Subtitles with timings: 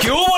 [0.00, 0.37] ¿Qué hubo,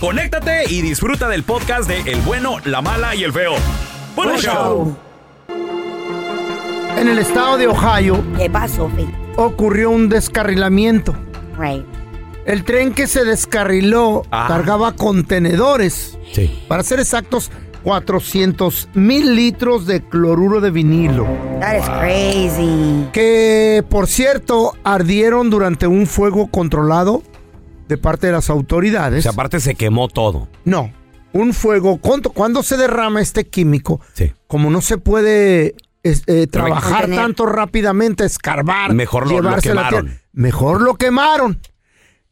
[0.00, 3.52] conéctate y disfruta del podcast de El bueno, la mala y el feo.
[4.16, 4.96] ¡Buen Buen show!
[6.96, 8.90] En el estado de Ohio ¿Qué pasó,
[9.36, 11.14] ocurrió un descarrilamiento.
[11.56, 11.84] Right.
[12.44, 14.46] El tren que se descarriló Ah.
[14.48, 16.18] cargaba contenedores.
[16.32, 16.64] Sí.
[16.66, 17.50] Para ser exactos,
[17.84, 21.26] 400 mil litros de cloruro de vinilo.
[21.60, 23.08] That is crazy.
[23.12, 27.22] Que, por cierto, ardieron durante un fuego controlado
[27.88, 29.26] de parte de las autoridades.
[29.26, 30.48] aparte se quemó todo.
[30.64, 30.92] No,
[31.32, 31.98] un fuego.
[31.98, 34.32] Cuando se derrama este químico, Sí.
[34.46, 39.88] como no se puede es- eh, trabajar tanto rápidamente, escarbar, Mejor lo- lo llevarse la
[39.88, 40.18] quemaron.
[40.32, 41.60] mejor lo quemaron.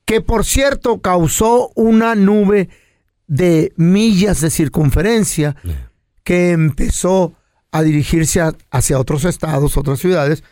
[0.04, 2.68] Que por cierto causó una nube
[3.26, 5.56] de millas de circunferencia
[6.22, 7.34] que empezó
[7.72, 10.44] a dirigirse a- hacia otros estados, otras ciudades,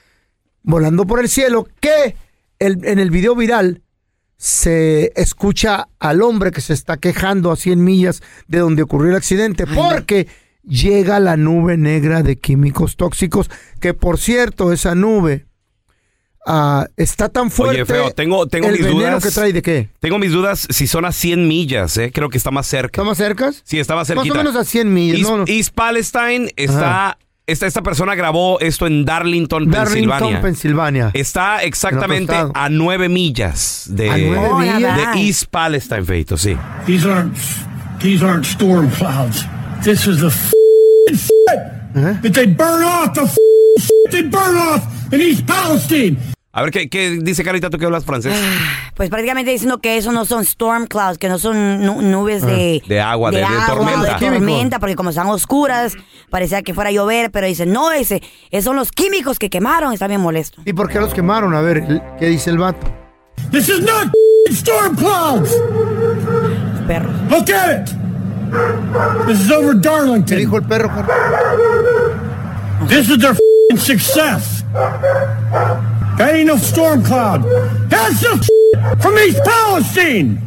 [0.63, 2.17] volando por el cielo, que
[2.59, 3.81] el- en el video viral
[4.37, 9.17] se escucha al hombre que se está quejando a 100 millas de donde ocurrió el
[9.17, 10.29] accidente, porque
[10.63, 13.51] llega la nube negra de químicos tóxicos,
[13.81, 15.47] que por cierto, esa nube
[16.47, 17.83] ah, está tan fuerte.
[17.83, 19.23] Oye, feo, tengo, tengo el mis dudas.
[19.23, 19.91] que trae de qué?
[20.01, 22.11] Tengo mis dudas si son a 100 millas, ¿eh?
[22.13, 23.01] Creo que está más cerca.
[23.01, 23.53] ¿Está más cerca?
[23.65, 24.35] Sí, está más Más cerquita.
[24.35, 25.19] o menos a 100 millas.
[25.19, 25.45] East, no, no.
[25.47, 27.19] East Palestine está...
[27.47, 30.41] Esta, esta persona grabó esto en Darlington, Darlington, Pensilvania.
[30.41, 31.11] Pensilvania.
[31.13, 34.81] Está exactamente a nueve millas de, A nueve Oh, millas.
[34.81, 35.13] nada.
[35.13, 36.57] de East Palestine, Feito, sí.
[36.87, 37.37] These aren't
[38.01, 39.45] these aren't storm clouds.
[39.83, 40.53] This is the f-
[41.11, 43.37] shit that they burn off the f-
[43.79, 44.83] shit they burn off
[45.13, 46.17] in East Palestine.
[46.57, 48.33] A ver, ¿qué, qué dice Carita tú que hablas francés?
[48.95, 52.81] Pues prácticamente diciendo que eso no son storm clouds, que no son nu- nubes de,
[52.85, 54.15] Ah, De agua, de- de tormenta.
[54.19, 55.95] de tormenta, porque como están oscuras,
[56.31, 58.23] parecía que fuera a llover, pero dice, no, ese,
[58.53, 60.63] esos son los químicos que quemaron, está bien molesto.
[60.65, 61.55] ¿Y por qué los quemaron?
[61.57, 61.83] A ver,
[62.21, 62.87] ¿qué dice el vato?
[63.51, 64.13] This is not
[64.53, 65.51] storm clouds.
[66.87, 67.11] Perros.
[67.31, 67.91] Look at it.
[69.27, 70.39] This is over ¿Qué Darlington.
[70.39, 70.89] dijo el perro?
[70.95, 71.05] perro?
[72.87, 74.65] This is their f***ing success.
[76.19, 77.43] That ain't no storm cloud.
[77.89, 80.41] That's the f- from East Palestine.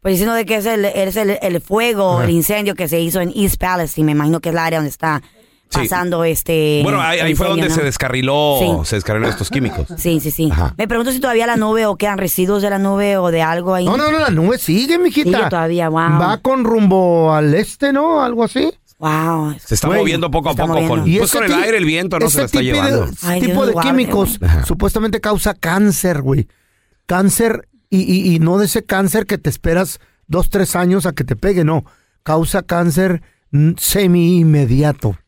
[0.00, 3.20] Pues diciendo de que es el, es el, el fuego, el incendio que se hizo
[3.20, 5.22] en East Palestine, me imagino que es el área donde está
[5.70, 5.80] Sí.
[5.80, 6.80] pasando este...
[6.84, 7.74] Bueno, ahí, fue donde ¿no?
[7.74, 8.88] se descarriló, Sí.
[8.88, 9.86] se descarriló estos químicos.
[9.96, 10.48] Sí, sí, sí.
[10.52, 10.72] Ajá.
[10.76, 13.74] Me pregunto si todavía la nube o quedan residuos de la nube o de algo
[13.74, 13.84] ahí.
[13.86, 15.36] No, no, no, la nube sigue, mijita.
[15.38, 16.20] Sigue todavía, wow.
[16.20, 18.22] Va con rumbo al este, ¿no?
[18.22, 18.70] Algo así.
[18.98, 19.56] Wow.
[19.64, 21.20] Se está Güey, moviendo poco a está poco con, moviendo.
[21.20, 22.82] pues ese con el ti- aire, el viento, no ese se la está tipo de-
[22.82, 23.12] llevando.
[23.22, 24.50] Ay, tipo Dios de guarde, químicos güey.
[24.64, 26.48] supuestamente causa cáncer, güey.
[27.06, 31.12] Cáncer y, y- y no de ese cáncer que te esperas dos, tres años a
[31.12, 31.84] que te pegue, no.
[32.22, 35.18] Causa cáncer mm, semi-inmediato.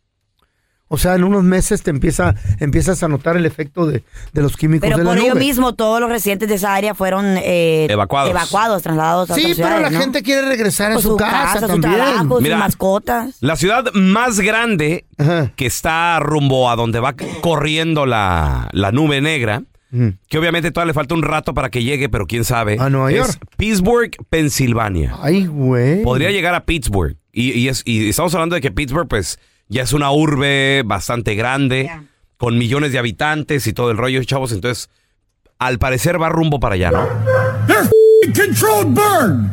[0.88, 4.56] O sea, en unos meses te empieza, empiezas a notar el efecto de, de los
[4.56, 5.44] químicos Pero de por la ello nube.
[5.44, 8.30] mismo, todos los residentes de esa área fueron eh, Evacuados.
[8.30, 11.66] evacuados, trasladados a Sí, otras pero la gente quiere regresar a Pues su, casa, su
[11.66, 11.94] también.
[11.94, 12.54] trabajo, Mira.
[12.56, 13.36] sus mascotas.
[13.40, 15.50] La ciudad más grande Ajá.
[15.56, 19.62] que está rumbo a donde va corriendo la, la nube negra,
[19.92, 20.08] Mm.
[20.28, 22.76] que obviamente todavía le falta un rato para que llegue, pero quién sabe.
[22.80, 23.46] A Nueva es York.
[23.56, 25.14] Pittsburgh, Pensilvania.
[25.22, 26.02] Ay, güey.
[26.02, 27.16] Podría llegar a Pittsburgh.
[27.32, 29.38] Y, y es, y estamos hablando de que Pittsburgh, pues,
[29.68, 32.02] ya es una urbe bastante grande, Ya.
[32.36, 34.52] con millones de habitantes y todo el rollo, chavos.
[34.52, 34.88] Entonces,
[35.58, 37.06] al parecer va rumbo para allá, ¿no?
[37.66, 39.50] They're f***ing controlled burn.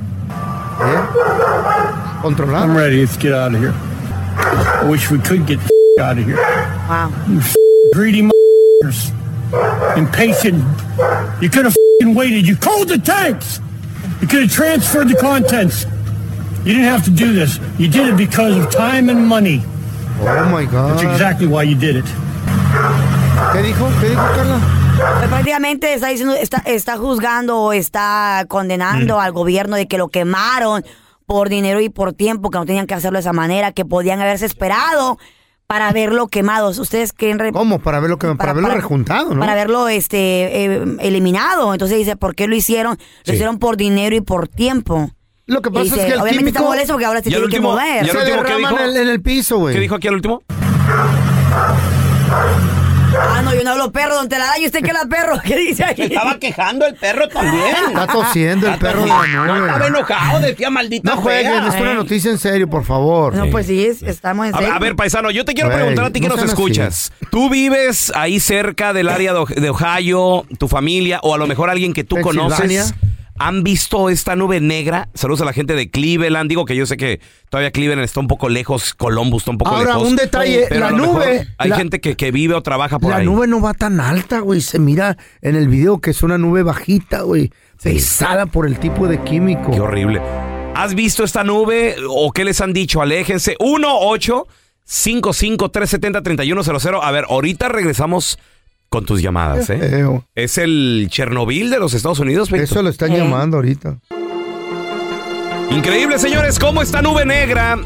[0.80, 2.74] I'm Controlado.
[2.76, 3.02] ready.
[3.02, 3.74] Let's get out of here.
[4.38, 5.60] I wish we could get
[6.00, 6.38] out of here.
[6.90, 7.12] Wow.
[7.28, 9.12] You f***ing greedy motherfuckers.
[9.98, 10.64] Impatient.
[11.42, 12.48] You could have f***ing waited.
[12.48, 13.60] You cold the tanks.
[14.22, 15.86] You could have transferred the contents.
[16.66, 17.60] You didn't have to do this.
[17.78, 19.62] You did it because of time and money.
[20.22, 20.90] Oh my God.
[20.98, 22.06] That's exactly why you did it.
[23.54, 23.88] ¿Qué dijo?
[24.00, 24.60] ¿Qué dijo, Carla?
[25.18, 30.08] Pues prácticamente está diciendo, está, está juzgando o está condenando al gobierno de que lo
[30.10, 30.86] quemaron
[31.26, 34.22] por dinero y por tiempo, que no tenían que hacerlo de esa manera, que podían
[34.22, 35.18] haberse esperado
[35.68, 36.78] para verlo quemados.
[36.78, 37.40] ¿Ustedes creen?
[37.40, 37.80] re- ¿Cómo?
[37.80, 39.40] Para verlo, que, para, verlo rejuntado, ¿no?
[39.40, 41.74] Para verlo este, eh, eliminado.
[41.74, 42.98] Entonces dice, ¿por qué lo hicieron?
[42.98, 43.34] Lo Sí.
[43.34, 45.10] hicieron por dinero y por tiempo.
[45.46, 47.34] Lo que pasa dice, es que el obviamente está químico molesto porque ahora se ¿Y
[47.34, 47.96] al tiene que último- mover.
[48.06, 48.80] y al se último qué derrama dijo?
[48.82, 49.76] en el, en el piso, güey.
[49.76, 50.42] ¿Qué dijo aquí al último?
[53.16, 54.58] Ah, no, yo no hablo perro, don Telada.
[54.60, 55.40] ¿Y usted qué la perro?
[55.44, 55.94] ¿Qué dice ahí?
[55.98, 57.76] Estaba quejando el perro también.
[57.90, 62.32] Está tosiendo el perro la No, estaba enojado, decía maldita No jueguen, es una noticia
[62.32, 63.36] en serio, por favor.
[63.36, 64.76] No, pues sí, es- estamos en A ver, serio.
[64.76, 66.62] a ver, paisano, yo te quiero preguntar a ti que no nos sean así.
[66.62, 67.12] escuchas.
[67.30, 71.94] ¿Tú vives ahí cerca del área de Ohio, tu familia, o a lo mejor alguien
[71.94, 72.96] que tú conoces?
[73.40, 75.10] ¿Han visto esta nube negra?
[75.16, 76.48] Saludos a la gente de Cleveland.
[76.50, 77.20] Digo que yo sé que
[77.50, 80.08] todavía Cleveland está un poco lejos, Columbus está un poco Ahora, lejos.
[80.10, 83.18] un detalle, pero la nube, Hay la- gente que, que vive o trabaja por La
[83.18, 83.26] ahí.
[83.26, 84.62] nube no va tan alta, güey.
[84.62, 87.52] Se mira en el video que es una nube bajita, güey.
[87.82, 89.72] Pesada por el tipo de químico.
[89.72, 90.22] Qué horrible.
[90.76, 93.02] ¿Has visto esta nube o qué les han dicho?
[93.02, 93.56] Aléjense.
[93.60, 94.48] 1 8
[94.86, 98.38] 55 370 3100 A ver, ahorita regresamos
[98.94, 99.80] con tus llamadas, ¿eh?
[99.80, 100.24] Feo.
[100.36, 102.52] Es el Chernobyl de los Estados Unidos.
[102.54, 103.18] Eso lo están Eh.
[103.18, 103.98] llamando ahorita.
[105.72, 107.80] Increíble, señores, cómo esta nube negra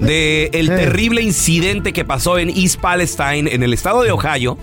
[0.00, 0.76] de el Eh.
[0.76, 4.56] terrible incidente que pasó en East Palestine, en el estado de Ohio,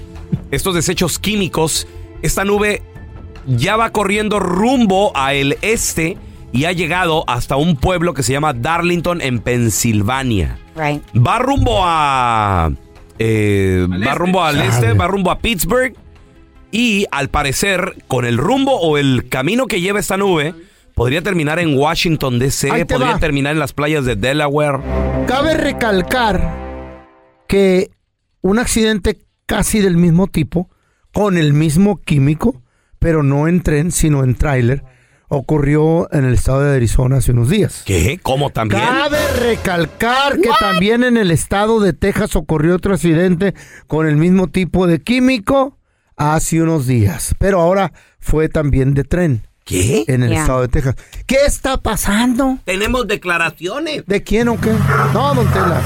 [0.49, 1.85] estos desechos químicos,
[2.23, 2.81] esta nube
[3.45, 6.17] ya va corriendo rumbo a el este
[6.51, 10.57] y ha llegado hasta un pueblo que se llama Darlington en Pensilvania.
[10.75, 11.03] Right.
[11.15, 12.71] Va rumbo a.
[13.19, 14.15] eh, va este.
[14.15, 15.95] rumbo al este, va rumbo a Pittsburgh.
[16.71, 20.55] Y al parecer, con el rumbo o el camino que lleva esta nube,
[20.95, 23.19] podría terminar en Washington DC, podría va.
[23.19, 24.79] terminar en las playas de Delaware.
[25.27, 26.63] Cabe recalcar
[27.47, 27.91] que
[28.41, 30.69] un accidente casi del mismo tipo,
[31.11, 32.63] con el mismo químico,
[32.97, 34.83] pero no en tren, sino en tráiler,
[35.35, 37.83] ocurrió en el estado de Arizona hace unos días.
[37.85, 38.19] ¿Qué?
[38.21, 38.81] ¿Cómo también?
[38.81, 43.53] Cabe recalcar que también en el estado de Texas ocurrió otro accidente
[43.87, 45.77] con el mismo tipo de químico
[46.15, 50.05] hace unos días, pero ahora fue también de tren ¿Qué?
[50.07, 50.95] en el estado de Texas.
[51.25, 52.59] ¿Qué está pasando?
[52.65, 54.05] Tenemos declaraciones.
[54.05, 54.71] ¿De quién o qué?
[55.13, 55.81] No, don Tela.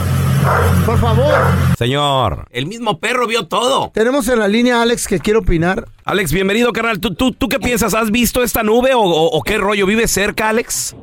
[0.85, 1.33] Por favor.
[1.77, 2.45] Señor.
[2.51, 3.91] El mismo perro vio todo.
[3.93, 5.85] Tenemos en la línea a Alex que quiere opinar.
[6.05, 6.99] Alex, bienvenido, carnal.
[6.99, 7.93] ¿Tú, tú, tú qué piensas?
[7.93, 9.85] ¿Has visto esta nube o, o- o qué rollo?
[9.85, 10.95] ¿Vives cerca, Alex?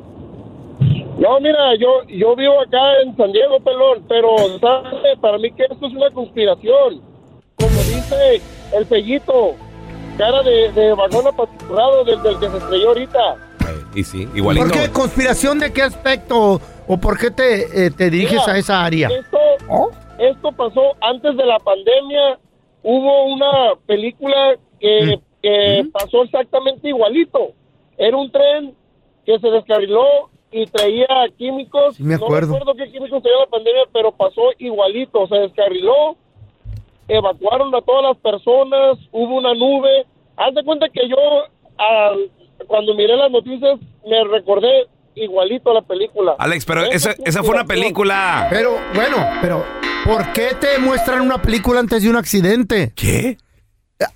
[1.19, 4.29] No, mira, yo yo vivo acá en San Diego, pelón, pero
[4.61, 5.19] ¿sabes?
[5.21, 7.01] para mí que esto es una conspiración.
[7.57, 8.43] Como dice
[8.77, 9.55] el pellito,
[10.19, 13.37] cara de, de vagón apachurrado del, del que se estrelló ahorita.
[13.95, 14.67] Y sí, igualito.
[14.67, 14.91] ¿Por qué?
[14.91, 16.61] ¿Conspiración de qué aspecto?
[16.87, 19.09] ¿O por qué te, eh, te diriges Mira, a esa área?
[19.09, 22.39] Esto, esto pasó antes de la pandemia.
[22.83, 27.53] Hubo una película que, que pasó exactamente igualito.
[27.97, 28.75] Era un tren
[29.25, 30.05] que se descarriló
[30.53, 31.07] y traía
[31.39, 31.97] químicos.
[31.97, 32.53] Sí, me acuerdo.
[32.53, 35.27] No recuerdo qué químicos traía la pandemia, pero pasó igualito.
[35.29, 36.17] Se descarriló,
[37.09, 40.07] evacuaron a todas las personas, hubo una nube.
[40.37, 41.17] Haz de cuenta que yo,
[41.79, 42.31] al-
[42.67, 44.69] cuando miré las noticias, me recordé
[45.17, 46.35] igualito a la película.
[46.39, 48.49] Alex, pero esa, es esa fue una película.
[48.51, 49.65] Pero, bueno, pero
[50.05, 52.93] ¿por qué te muestran una película antes de un accidente?
[52.97, 53.39] ¿Qué?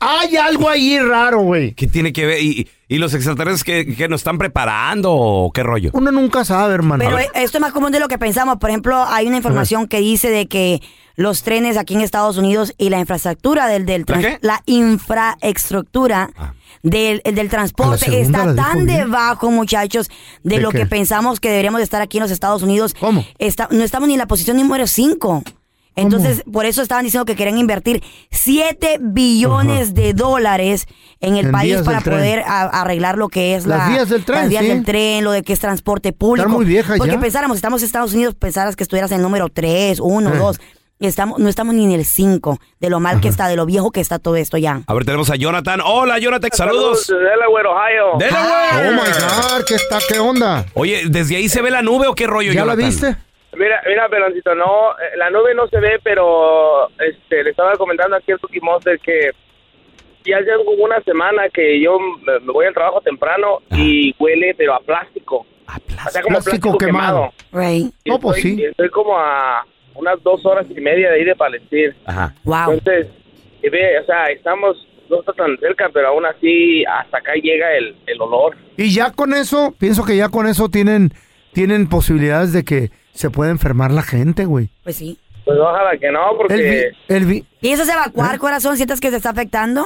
[0.00, 1.72] Hay algo ahí raro, güey.
[1.72, 2.42] ¿Qué tiene que ver?
[2.42, 5.90] ¿Y, y los extraterrestres que, que nos están preparando o qué rollo?
[5.92, 7.04] Uno nunca sabe, hermano.
[7.04, 8.56] Pero esto es más común de lo que pensamos.
[8.58, 10.82] Por ejemplo, hay una información que dice de que
[11.14, 14.38] los trenes aquí en Estados Unidos y la infraestructura del, del ¿La qué?
[14.40, 16.54] la infraestructura Ah.
[16.82, 20.08] Del, el del transporte está tan debajo, muchachos,
[20.42, 20.78] de, ¿De lo qué?
[20.78, 22.94] que pensamos que deberíamos de estar aquí en los Estados Unidos.
[22.98, 23.24] ¿Cómo?
[23.38, 25.42] Está- no estamos ni en la posición número 5.
[25.96, 30.86] Entonces, por eso estaban diciendo que querían invertir 7 billones de dólares
[31.20, 34.24] en el En país para poder a- arreglar lo que es Las la, vías del
[34.24, 34.68] tren, las vías sí.
[34.68, 36.48] del tren, lo de que es transporte público.
[36.48, 37.20] muy viejas Porque ya.
[37.20, 40.38] pensáramos, estamos en Estados Unidos, pensaras que estuvieras en el número 3, 1, Eh.
[40.38, 40.60] 2.
[41.00, 43.92] Estamos, no estamos ni en el 5 de lo mal que está, de lo viejo
[43.92, 44.80] que está todo esto ya.
[44.86, 45.80] A ver, tenemos a Jonathan.
[45.84, 47.06] Hola, Jonathan, saludos.
[47.06, 48.18] Delaware, Ohio.
[48.18, 48.88] Delaware.
[48.88, 48.98] Oh my
[49.58, 49.98] God, ¿qué está?
[50.08, 50.64] ¿Qué onda?
[50.74, 52.88] Oye, ¿desde ahí se ve la nube o qué rollo, ¿Ya la Jonathan?
[52.90, 53.16] viste?
[53.56, 58.16] Mira, mira, Peloncito, no, eh, la nube no se ve, pero este, le estaba comentando
[58.16, 59.30] aquí al Cookie Monster que
[60.24, 60.50] ya hace
[60.82, 65.46] una semana que yo me voy al trabajo temprano y huele, pero a plástico.
[65.66, 67.32] O sea, como Plástico plástico, quemado.
[67.50, 67.68] quemado.
[67.68, 67.92] Right.
[68.04, 68.60] Y No, pues estoy- sí.
[68.62, 69.64] y Estoy como a
[69.98, 71.94] unas dos horas y media de ahí de Palestina.
[72.06, 72.34] Ajá.
[72.44, 72.72] Wow.
[72.74, 73.08] Entonces,
[73.62, 74.76] y ve, o sea, estamos,
[75.10, 78.56] no está tan cerca, pero aún así hasta acá llega el, el olor.
[78.76, 81.10] Y ya con eso, pienso que ya con eso tienen,
[81.52, 84.68] tienen posibilidades de que se pueda enfermar la gente, güey.
[84.84, 85.18] Pues sí.
[85.44, 86.92] Pues ojalá que no, El, porque...
[87.08, 88.38] vi- el vi- ¿Piensas evacuar, ¿Eh?
[88.38, 88.76] corazón?
[88.76, 89.82] ¿Sientes que te está afectando?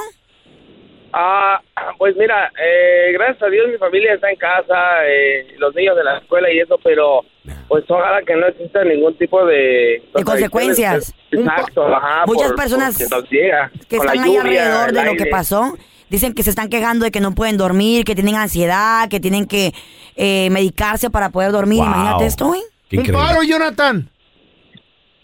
[1.15, 1.61] Ah,
[1.99, 6.03] pues mira, eh, gracias a Dios mi familia está en casa, eh, los niños de
[6.03, 7.21] la escuela y eso, pero
[7.67, 10.01] pues ojalá que no exista ningún tipo de...
[10.15, 11.13] De consecuencias.
[11.31, 12.23] Exacto, ajá.
[12.25, 12.97] Muchas por- personas
[13.29, 15.77] llega que están ahí alrededor de lo que pasó.
[16.09, 19.45] Dicen que se están quejando de que no pueden dormir, que tienen ansiedad, que tienen
[19.47, 19.71] que
[20.15, 21.79] eh, medicarse para poder dormir.
[21.79, 21.87] Wow.
[21.87, 22.61] Imagínate esto, güey.
[22.61, 23.13] Un increíble.
[23.27, 24.09] paro, Jonathan.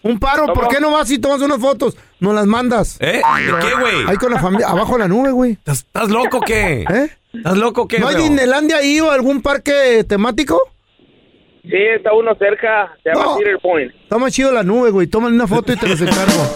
[0.01, 0.69] Un paro, ¿por ¿Cómo?
[0.69, 1.97] qué no vas y tomas unas fotos?
[2.19, 2.97] ¿No las mandas?
[3.01, 3.21] ¿Eh?
[3.21, 4.07] ¿De qué, güey?
[4.07, 5.57] Ahí con la familia, abajo de la nube, güey.
[5.65, 6.85] ¿Estás, loco o qué?
[6.89, 7.09] ¿Eh?
[7.33, 8.15] ¿Estás loco o qué, ¿No hay?
[8.15, 10.59] Disneylandia ahí o algún parque temático?
[11.63, 13.37] Sí, está uno cerca, se llama No.
[13.37, 13.93] Cedar Point.
[14.03, 15.07] Está más chido la nube, güey.
[15.07, 16.55] Tómale una foto y te los encargo.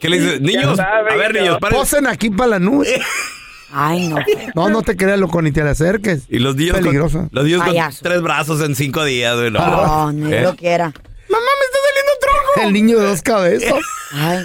[0.00, 0.40] ¿Qué le dices?
[0.40, 1.78] Niños, sabe, a ver, niños, paren.
[1.78, 3.00] Posen aquí para la nube.
[3.74, 4.16] Ay, no.
[4.54, 6.26] No, no te creas, loco, ni te le acerques.
[6.28, 7.18] Y los niños, Peligroso.
[7.20, 8.00] con, los niños con Payaso.
[8.02, 9.50] tres brazos en cinco días, güey.
[9.50, 10.42] No, No, no ¿Eh?
[10.42, 10.86] lo quiera.
[10.86, 12.41] ¡Mamá, me está saliendo tronco!
[12.60, 13.74] El niño de dos cabezas.
[14.12, 14.44] Ay,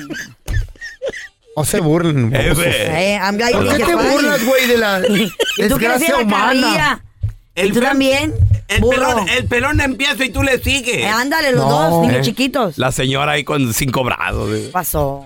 [1.55, 2.33] No se burlen.
[2.35, 4.99] Eh, eh, I'm ¿Por qué te burlas, güey, de la
[5.57, 7.01] desgracia humana?
[7.55, 8.33] El ¿Y tú también?
[8.67, 8.97] El burro.
[8.97, 10.97] pelón, el pelón empieza y tú le sigues.
[10.97, 11.89] Eh, ándale, los No.
[11.89, 12.21] dos, niños ¿Eh?
[12.29, 12.77] chiquitos.
[12.77, 14.49] La señora ahí con cinco brazos.
[14.49, 14.65] güey.
[14.65, 15.25] ¿Qué pasó?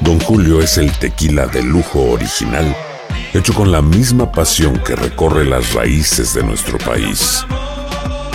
[0.00, 2.74] Don Julio es el tequila de lujo original,
[3.34, 7.44] hecho con la misma pasión que recorre las raíces de nuestro país.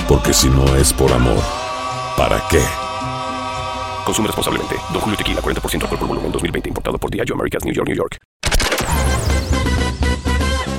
[0.07, 1.41] Porque si no es por amor,
[2.15, 2.61] ¿para qué?
[4.05, 4.75] Consume responsablemente.
[4.93, 6.69] Don Julio Tequila, 40% alcohol por volumen, 2020.
[6.69, 8.17] Importado por Diageo Americas, New York, New York.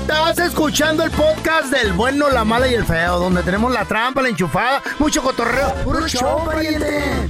[0.02, 4.22] Estás escuchando el podcast del bueno, la mala y el feo, donde tenemos la trampa,
[4.22, 5.74] la enchufada, mucho cotorreo.
[5.84, 7.28] ¡Puro show, pariente!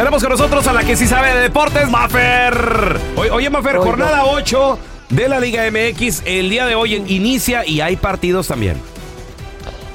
[0.00, 2.98] Tenemos con nosotros a la que sí sabe de deportes, Mafer.
[3.16, 3.84] Oye, Mafer, Oigo.
[3.84, 4.78] jornada 8
[5.10, 6.22] de la Liga MX.
[6.24, 8.80] El día de hoy inicia y hay partidos también.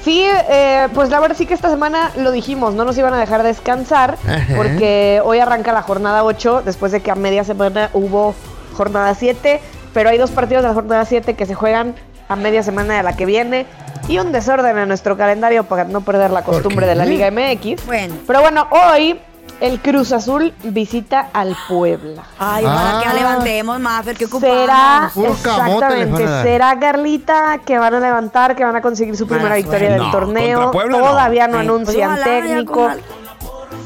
[0.04, 3.18] Sí, eh, pues la verdad sí que esta semana lo dijimos, no nos iban a
[3.18, 4.54] dejar descansar Ajá.
[4.54, 8.36] porque hoy arranca la jornada 8 después de que a media semana hubo
[8.76, 9.60] jornada 7,
[9.92, 11.96] pero hay dos partidos de la jornada 7 que se juegan
[12.28, 13.66] a media semana de la que viene
[14.06, 17.84] y un desorden en nuestro calendario para no perder la costumbre de la Liga MX.
[17.86, 18.14] Bueno.
[18.24, 19.18] Pero bueno, hoy
[19.60, 22.22] el Cruz Azul visita al Puebla.
[22.38, 23.00] Ay, Ah.
[23.02, 24.54] que la levantemos, Maffer, que ocupamos.
[24.60, 29.56] Será exactamente, será Carlita que van a levantar, que van a conseguir su primera Mala
[29.56, 29.94] victoria suerte.
[29.94, 30.70] del No, torneo.
[30.72, 30.98] Puebla.
[30.98, 32.90] Todavía no, anuncian técnico.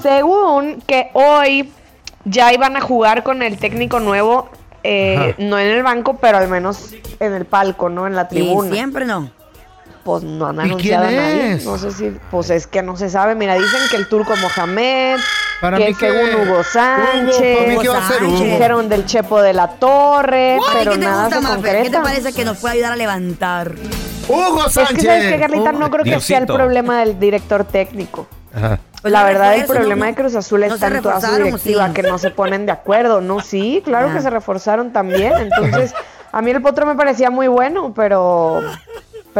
[0.02, 1.72] Según que hoy
[2.24, 4.48] ya iban a jugar con el técnico nuevo,
[4.82, 8.06] eh, no en el banco, pero al menos en el palco, ¿no?
[8.06, 8.70] En la Y tribuna.
[8.72, 9.30] siempre no.
[10.04, 11.52] Pues no han ¿Y anunciado a nadie.
[11.52, 11.64] es?
[11.66, 13.34] No sé si, pues es que no se sabe.
[13.34, 15.18] Mira, dicen que el turco Mohamed,
[15.60, 18.38] Para que mí que- según Hugo Hugo, Sánchez, para mí que va a ser Hugo.
[18.40, 21.60] dijeron del Chepo de la Torre, ¿A pero qué te nada gusta, se Maffer?
[21.62, 22.02] ¿Qué te concreta.
[22.02, 23.74] parece que nos puede ayudar a levantar?
[24.28, 25.04] Hugo Es que, Sánchez.
[25.04, 25.72] ¿sabes qué, Carlita?
[25.72, 25.90] No Hugo.
[25.90, 28.26] creo que sea el problema del director técnico.
[28.54, 28.78] Ajá.
[29.02, 30.12] Pues la no verdad, el problema ¿no?
[30.12, 31.92] de Cruz Azul ¿No está se en toda su directiva, sí?
[31.94, 33.20] que no se ponen de acuerdo.
[33.20, 34.14] No, sí, claro Ya.
[34.14, 35.32] que se reforzaron también.
[35.38, 35.94] Entonces,
[36.32, 38.60] a mí el potro me parecía muy bueno, pero.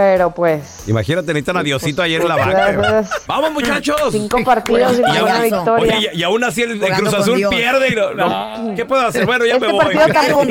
[0.00, 0.88] Pero pues.
[0.88, 3.04] Imagínate, necesitan a Diosito ayer en la banca.
[3.26, 4.00] Vamos, muchachos.
[4.10, 5.96] Cinco partidos y Y ninguna aún, victoria.
[5.98, 7.54] oye, y- y aún así el, el Cruz Azul Dios.
[7.54, 7.88] pierde.
[7.92, 9.26] Y no, no, ¿Qué puedo hacer?
[9.26, 9.84] Bueno, ya Este me voy.
[9.84, 10.44] partido tampoco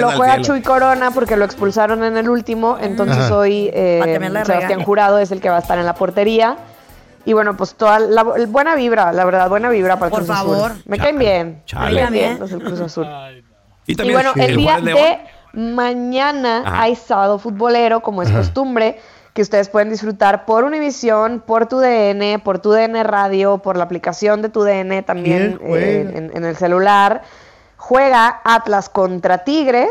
[0.00, 0.42] lo juega.
[0.42, 2.76] Chuy Corona porque lo expulsaron en el último.
[2.78, 3.34] Entonces Ajá.
[3.36, 4.82] hoy eh, Sebastián.
[4.84, 6.58] Jurado es el que va a estar en la portería.
[7.24, 10.20] Y bueno, pues toda la el- buena vibra, la verdad, buena vibra para el Por
[10.26, 10.54] Cruz Azul.
[10.56, 10.72] favor.
[10.84, 11.62] Me caen bien.
[11.80, 13.06] Me caen bien los del Cruz Azul.
[13.86, 14.98] Y Y también bueno, el, día Juárez León.
[14.98, 15.18] de
[15.52, 16.82] mañana Ajá.
[16.82, 18.98] hay sábado futbolero, como es costumbre,
[19.32, 23.84] que ustedes pueden disfrutar por Univisión, por tu DN, por tu DN Radio, por la
[23.84, 27.22] aplicación de tu DN también eh, en, en el celular.
[27.76, 29.88] Juega Atlas contra Tigres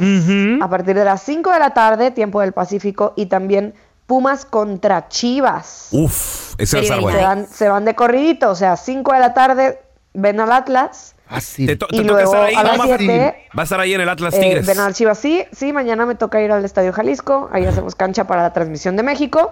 [0.62, 3.74] a partir de las 5 de la tarde, tiempo del Pacífico, y también
[4.06, 5.88] Pumas contra Chivas.
[5.92, 7.22] Uf, ese va a estar Se bueno.
[7.22, 9.80] van, se van de corridito, o sea, 5 de la tarde
[10.14, 11.16] ven al Atlas.
[11.30, 13.00] Te, to- te Y toca luego estar ahí, a las ¿no, Mafer?
[13.00, 14.66] siete, Va a estar ahí en el Atlas Eh, Tigres.
[14.66, 18.26] ven al Chivas, sí, sí, mañana me toca ir al Estadio Jalisco, ahí hacemos cancha
[18.26, 19.52] para la transmisión de México.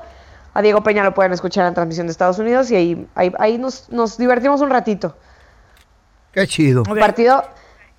[0.56, 3.32] A Diego Peña lo pueden escuchar en la transmisión de Estados Unidos y ahí, ahí,
[3.38, 5.16] ahí nos, nos divertimos un ratito.
[6.32, 6.82] Qué chido.
[6.84, 7.44] Partido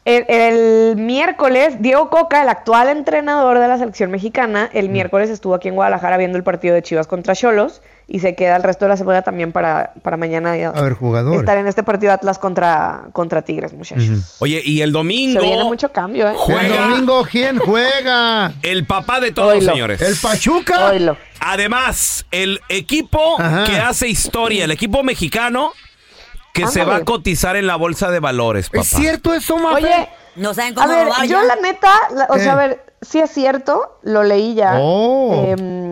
[0.04, 4.76] el, el miércoles, Diego Coca, el actual entrenador de la selección mexicana, Mm.
[4.78, 8.34] el miércoles estuvo aquí en Guadalajara viendo el partido de Chivas contra Cholos y se
[8.34, 11.40] queda el resto de la semana también para, para mañana ya A ver, jugadores.
[11.40, 14.36] estar en este partido Atlas contra, contra Tigres, muchachos.
[14.38, 15.40] Oye, y el domingo.
[15.40, 16.34] Se viene mucho cambio, ¿eh?
[16.48, 18.52] El domingo, ¿quién juega?
[18.62, 19.72] El papá de todos, Oilo.
[19.72, 20.00] señores.
[20.00, 20.86] ¿El Pachuca?
[20.88, 21.18] Oilo.
[21.40, 23.64] Además, el equipo Ajá.
[23.64, 25.72] que hace historia, el equipo mexicano
[26.52, 28.80] que se va a cotizar en la bolsa de valores, papá.
[28.82, 29.84] ¿Es cierto eso, Mafe?
[29.84, 32.68] Oye, No saben a cómo ver, robar yo la neta, la- o sea, a Eh.
[32.68, 34.76] ver, sí es cierto, lo leí ya.
[34.80, 35.32] Oh.
[35.46, 35.87] Em,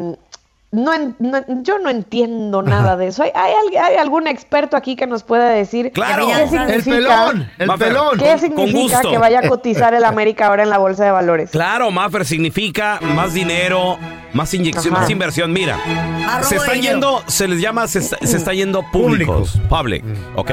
[0.76, 3.22] no, en- no- yo no entiendo nada de eso.
[3.22, 6.26] ¿Hay, hay, al- hay algún experto aquí que nos pueda decir Claro.
[6.26, 8.18] qué El significa, El pelón, el Mafer, pelón.
[8.18, 9.10] qué Con- con significa gusto.
[9.10, 11.50] que vaya a cotizar el América ahora en la bolsa de valores?
[11.50, 13.96] Claro, Maffer, significa más dinero,
[14.34, 15.02] más inyección, Ajá.
[15.02, 15.52] más inversión.
[15.52, 15.78] Mira,
[16.42, 20.50] se están yendo, se les llama, se está, se está yendo públicos, public, ¿ok?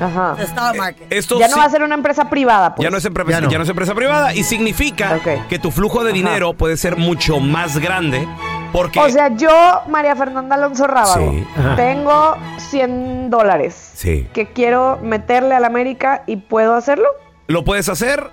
[0.00, 0.36] Ajá.
[0.76, 1.12] Market.
[1.12, 2.84] Esto Ya no va a ser una empresa privada, pues.
[2.84, 3.50] ya no, es empresa, Ya no.
[3.50, 6.14] ya no es empresa privada y significa que tu flujo de Ajá.
[6.16, 8.26] dinero puede ser mucho más grande
[8.72, 9.50] porque O sea, yo,
[9.88, 11.46] María Fernanda Alonso Rábago, Sí.
[11.76, 17.08] Tengo 100 dólares sí, que quiero meterle al América y puedo hacerlo.
[17.46, 18.30] lo puedes hacer.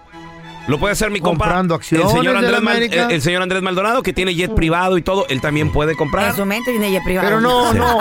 [0.68, 1.46] Lo puede hacer mi compa.
[1.46, 4.54] Comprando acciones el señor de Andrés Mal- el, el señor Andrés Maldonado que tiene jet
[4.56, 6.30] privado y todo, él también puede comprar.
[6.30, 7.28] En su mente tiene ella privada.
[7.28, 7.78] Pero no, Sí.
[7.78, 8.00] no,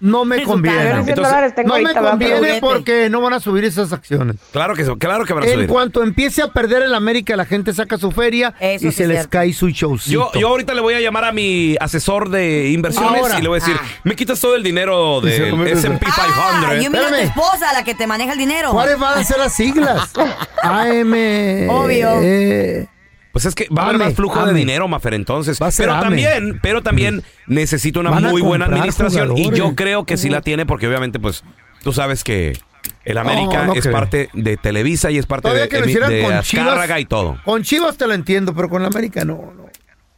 [0.00, 0.76] no me conviene.
[0.78, 0.90] cara.
[0.90, 2.16] Pero 100 Entonces, dólares tengo No me ahorita, ¿verdad?
[2.18, 4.36] Pero- conviene porque no van a subir esas acciones.
[4.52, 5.66] Claro que claro que van a En subir.
[5.68, 9.02] cuanto empiece a perder el América, la gente saca su feria Eso y sí se
[9.04, 9.30] es les cierto.
[9.30, 10.30] cae su showcito.
[10.32, 13.38] Yo, yo ahorita le voy a llamar a mi asesor de inversiones Ahora.
[13.38, 13.86] y le voy a decir, Ah.
[14.04, 16.82] me quitas todo el dinero Y se del convierte en- S&P Ah, 500.
[16.84, 17.28] yo miro a tu Espérame.
[17.28, 18.70] esposa, la que te maneja el dinero.
[18.70, 20.10] ¿Cuáles van a ser las siglas?
[20.62, 21.68] AM.
[21.84, 22.08] Obvio.
[22.22, 22.86] eh,
[23.32, 25.58] Pues es que va a haber más flujo de dinero, Mafer, entonces.
[25.62, 26.04] Va a ser Pero ame.
[26.04, 30.66] también, pero también necesita una muy buena administración y yo creo que sí la tiene
[30.66, 31.44] porque obviamente, pues,
[31.82, 32.58] tú sabes que
[33.04, 33.92] el América no es creo.
[33.92, 36.84] parte de Televisa y es parte Todavía de, que lo de, hicieran de con Azcárraga
[36.86, 37.00] Chivas.
[37.00, 37.36] y todo.
[37.44, 39.52] Con Chivas te lo entiendo, pero con la América no.
[39.56, 39.66] no.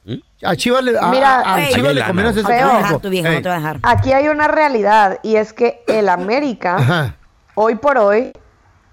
[0.05, 0.19] ¿Mm?
[0.45, 1.69] A Chivas le, a, Mira, a-.
[1.69, 3.79] Chivas le conviene hacer No.
[3.83, 7.17] Aquí hay una realidad y es que el América Ajá.
[7.55, 8.33] hoy por hoy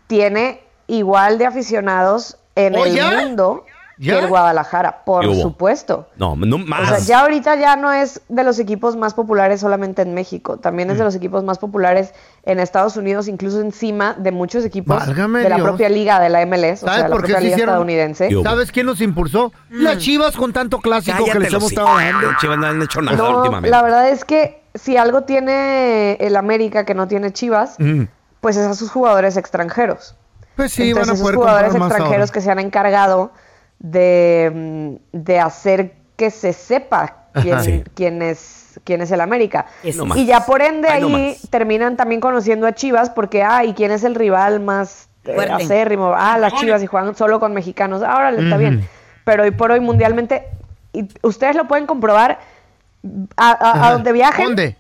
[0.08, 3.12] tiene igual de aficionados en ¿Oh, el ya?
[3.12, 3.66] mundo
[3.98, 4.14] ¿Ya?
[4.14, 6.08] que el Guadalajara, por supuesto.
[6.16, 6.88] No, no O más.
[6.88, 10.90] sea, ya ahorita ya no es de los equipos más populares solamente en México, también
[10.90, 11.00] es Mm.
[11.00, 15.50] de los equipos más populares en Estados Unidos, incluso encima de muchos equipos Válgame de
[15.50, 17.56] la propia liga de la MLS, o ¿Sabes sea, la por qué propia se liga
[17.56, 17.74] hicieron?
[17.74, 18.30] estadounidense.
[18.44, 19.52] ¿Sabes quién los impulsó?
[19.70, 22.30] Las Chivas con tanto clásico que les hemos estado dando.
[22.40, 23.70] Chivas no han hecho nada No, últimamente.
[23.70, 28.04] la verdad es que si algo tiene el América que no tiene Chivas, Mm.
[28.40, 30.16] pues es a sus jugadores extrañeros.
[30.60, 32.34] Pues sí, Entonces, van a esos poder jugadores más extranjeros ahora.
[32.34, 33.32] que se han encargado
[33.80, 34.52] de,
[35.14, 37.64] mm, de hacer que se sepa quién, Ajá.
[37.64, 37.84] Sí.
[37.96, 39.66] quién es quién es el América.
[39.84, 40.06] Eso.
[40.16, 43.92] Y ya por ende Ay, ahí terminan también conociendo a Chivas porque, ah, ¿y quién
[43.92, 45.54] es el rival más eh, Fuerte.
[45.54, 46.14] acérrimo?
[46.16, 48.04] Ah, las Chivas y juegan solo con mexicanos.
[48.04, 48.88] Ahora está bien.
[49.26, 50.46] Pero hoy por hoy mundialmente,
[50.94, 52.40] y ustedes lo pueden comprobar
[53.38, 53.92] a, a- a Ajá.
[53.94, 54.46] donde viajen.
[54.46, 54.76] ¿Dónde?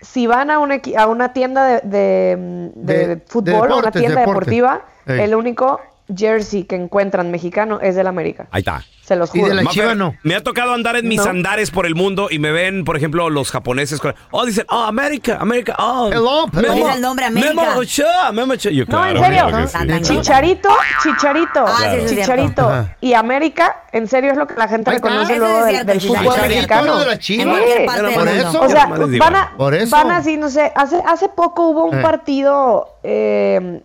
[0.00, 3.54] Si van a una, equi- a una tienda de, de, mm, de De- de fútbol
[3.54, 4.50] o una deportes, tienda deportes.
[4.50, 5.20] deportiva, Ey.
[5.20, 5.80] el único
[6.14, 8.46] jersey que encuentran mexicano es del América.
[8.50, 8.82] Ahí está.
[9.02, 9.54] Se los juro.
[9.54, 11.30] Mafer, Me ha tocado andar en mis No.
[11.30, 14.00] andares por el mundo y me ven, por ejemplo, los japoneses.
[14.00, 16.10] con- Oh, dicen, oh, América, América, oh.
[16.12, 17.54] Hello, pero- el nombre América.
[17.54, 18.70] Memo Ochoa, Memo Ochoa.
[18.70, 19.46] Yo, No, en serio.
[19.48, 20.14] claro que sí.
[20.14, 20.68] Chicharito,
[21.02, 22.90] Chicharito, Ah, sí, eso es Chicharito cierto.
[23.00, 25.90] Y América, en serio es lo que la gente reconoce Eso luego es del, cierto,
[25.92, 26.18] del Chicharito.
[26.22, 26.86] fútbol Chicharito mexicano.
[26.86, 27.46] no de la Chivas.
[27.46, 28.48] En cualquier parte Pero del por mundo.
[28.50, 28.60] eso.
[28.60, 28.86] O sea,
[29.18, 29.96] van a, Por eso.
[29.96, 32.02] van así, no sé, hace, hace poco hubo un Eh.
[32.02, 33.80] partido, eh,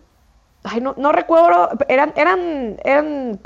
[0.64, 3.38] ay, no, no recuerdo, eran, eran, eran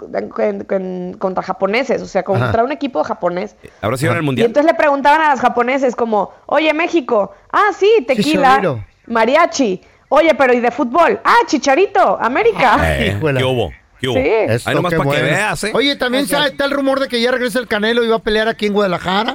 [0.42, 2.64] en- en- contra japoneses, o sea, contra Ajá.
[2.64, 3.56] un equipo japonés.
[3.82, 4.46] Ahora sí el Y mundial.
[4.46, 8.84] entonces le preguntaban a los japoneses como, oye, México, ah, sí, tequila, Chicharito.
[9.06, 11.20] mariachi, oye, pero ¿y de fútbol?
[11.24, 12.76] Ah, Chicharito, América.
[12.98, 13.38] Eh, Híjole.
[13.40, 13.72] ¿Qué hubo?
[14.00, 14.14] ¿Qué hubo?
[14.16, 14.68] Sí.
[14.68, 15.72] Ahí nomás para que veas, ¿eh?
[15.74, 18.46] Oye, también está el rumor de que ya regresa el Canelo y va a pelear
[18.48, 19.34] aquí en Guadalajara.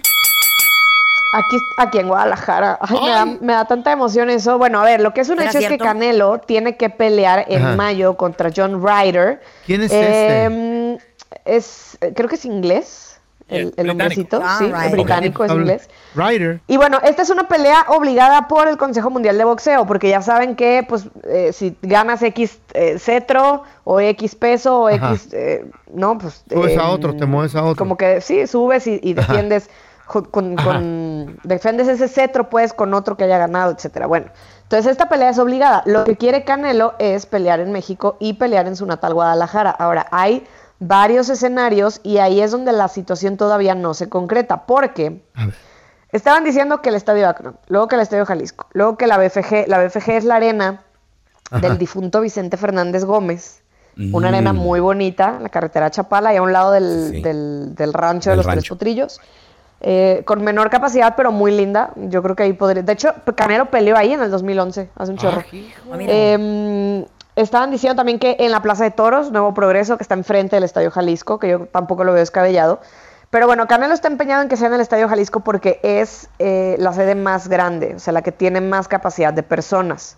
[1.33, 2.77] Aquí, aquí en Guadalajara.
[2.81, 4.57] Ay, me, da, me da tanta emoción eso.
[4.57, 5.77] Bueno, a ver, lo que es un ¿Será hecho es que?
[5.77, 7.75] Canelo tiene que pelear en Ajá.
[7.75, 9.41] mayo contra John Ryder.
[9.65, 10.97] ¿Quién es Eh,
[11.45, 13.19] Es, eh, creo que es inglés,
[13.49, 13.91] el, el británico.
[13.91, 15.89] hombrecito, Ah, sí, el británico es inglés.
[16.15, 16.61] Ryder.
[16.67, 20.21] Y bueno, esta es una pelea obligada por el Consejo Mundial de Boxeo, porque ya
[20.21, 25.13] saben que, pues, eh, si ganas X eh, cetro o X peso o Ajá.
[25.13, 26.43] X, eh, no, pues...
[26.49, 27.75] Subes a em, otro, te mueves a otro.
[27.75, 29.69] Como que sí, subes y, defiendes
[30.07, 34.07] con, defiendes ese cetro, pues, con otro que haya ganado, etcétera.
[34.07, 34.27] Bueno,
[34.63, 35.81] entonces esta pelea es obligada.
[35.85, 39.71] Lo que quiere Canelo es pelear en México y pelear en su natal Guadalajara.
[39.71, 40.45] Ahora, hay
[40.79, 45.23] varios escenarios y ahí es donde la situación todavía no se concreta, porque
[46.11, 49.67] estaban diciendo que el Estadio Akron, luego que el Estadio Jalisco, luego que la BFG,
[49.67, 50.83] la BFG es la arena
[51.49, 51.59] Ajá.
[51.61, 53.61] del difunto Vicente Fernández Gómez,
[54.11, 54.33] una Mm.
[54.33, 57.21] arena muy bonita, la carretera Chapala, y a un lado del, Sí.
[57.21, 58.67] del- del rancho de los Tres.
[58.67, 59.21] Potrillos.
[59.85, 61.91] Eh, con menor capacidad, pero muy linda.
[61.97, 62.83] Yo creo que ahí podría.
[62.83, 65.43] De hecho, Canelo peleó ahí en el 2011, hace un chorro.
[65.43, 65.97] Ah.
[65.99, 70.55] Eh, estaban diciendo también que en la Plaza de Toros, Nuevo Progreso, que está enfrente
[70.55, 72.79] del Estadio Jalisco, que yo tampoco lo veo descabellado.
[73.29, 76.77] Pero bueno, Canelo está empeñado en que sea en el Estadio Jalisco porque es eh,
[76.79, 80.15] la sede más grande, o sea, la que tiene más capacidad de personas.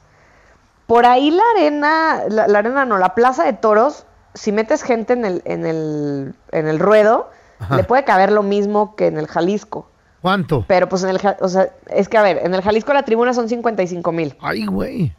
[0.85, 5.13] Por ahí la arena, la, la arena no, la Plaza de Toros, si metes gente
[5.13, 7.77] en el, en el, en el ruedo, Ajá.
[7.77, 9.87] le puede caber lo mismo que en el Jalisco.
[10.21, 10.65] ¿Cuánto?
[10.67, 13.33] Pero pues en el, o sea, es que a ver, en el Jalisco la tribuna
[13.33, 14.35] son 55 mil.
[14.41, 15.13] Ay, güey.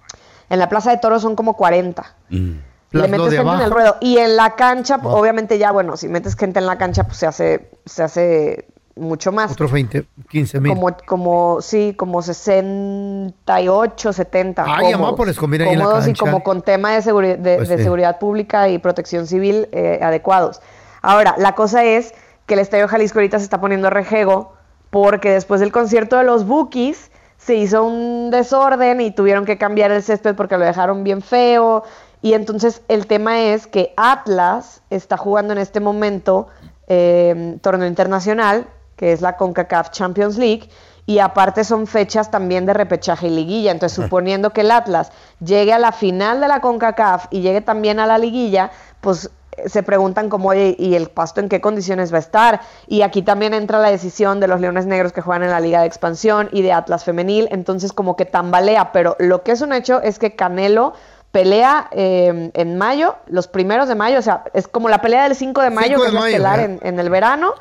[0.51, 2.05] En la Plaza de Toros son como 40.
[2.31, 2.51] Mm.
[2.93, 3.97] Le metes de gente en el ruedo.
[4.01, 7.27] Y en la cancha, obviamente ya, bueno, si metes gente en la cancha, pues se
[7.27, 9.53] hace, se hace mucho más.
[9.53, 10.73] Otros 20, 15 mil.
[10.75, 14.63] Como, como, sí, como 68, 70.
[14.65, 14.95] Ay, cómodos.
[14.95, 16.21] amá, pues les conviene ahí en la Cómodos y cancha.
[16.21, 17.83] como con tema de, seguri- de, Pues de sí.
[17.83, 20.61] seguridad pública y protección civil eh, adecuados.
[21.03, 22.15] Ahora, la cosa es
[22.47, 24.55] que el Estadio Jalisco ahorita se está poniendo rejego
[24.91, 29.91] porque después del concierto de los Bookies se hizo un desorden y tuvieron que cambiar
[29.91, 31.85] el césped porque lo dejaron bien feo.
[32.23, 36.49] Y entonces el tema es que Atlas está jugando en este momento
[36.89, 40.69] eh, torneo internacional, que es la CONCACAF Champions League,
[41.05, 43.71] y aparte son fechas también de repechaje y liguilla.
[43.71, 48.01] Entonces, suponiendo que el Atlas llegue a la final de la CONCACAF y llegue también
[48.01, 49.31] a la liguilla, pues
[49.67, 52.61] se preguntan cómo, oye, ¿y el pasto en qué condiciones va a estar?
[52.87, 55.81] Y aquí también entra la decisión de los Leones Negros que juegan en la Liga
[55.81, 59.73] de Expansión y de Atlas Femenil, entonces como que tambalea, pero lo que es un
[59.73, 60.93] hecho es que Canelo
[61.33, 65.35] pelea eh, en mayo, los primeros de mayo, o sea, es como la pelea del
[65.35, 66.65] 5 de mayo, 5 que es la mayo, estelar ya.
[66.65, 67.53] en, en el verano,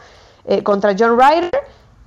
[0.46, 1.52] eh, contra John Ryder,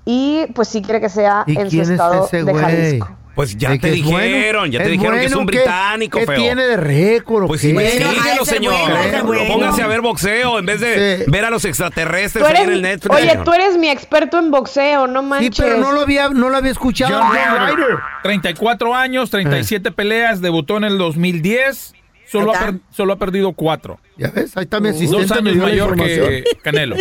[0.04, 2.54] y pues sí quiere que sea ¿Y en su es estado ese de?
[2.54, 3.08] Jalisco.
[3.38, 4.18] Pues ya ¿De te bueno?
[4.18, 6.34] dijeron, ya te dijeron que es un británico, ¿Qué, feo.
[6.34, 7.46] tiene de récord?
[7.46, 7.68] Pues qué?
[7.68, 8.74] investíguelo, señor.
[9.24, 9.44] bueno.
[9.46, 11.24] Póngase a ver boxeo en vez de Sí.
[11.30, 13.14] ver a los extraterrestres ahí en el Netflix.
[13.14, 13.44] oye, señor.
[13.44, 15.64] tú eres mi experto en boxeo, no Sí, manches.
[15.64, 17.14] pero no lo había, no lo había escuchado.
[17.16, 17.76] John John Ryder.
[17.76, 17.96] Ryder.
[18.24, 21.94] 34 años, 37 peleas, debutó en el 2010,
[22.26, 24.00] solo ha, solo ha perdido 4.
[24.16, 25.26] Ya ves, ahí está mi asistente.
[25.26, 26.96] Dos años mayor que Canelo.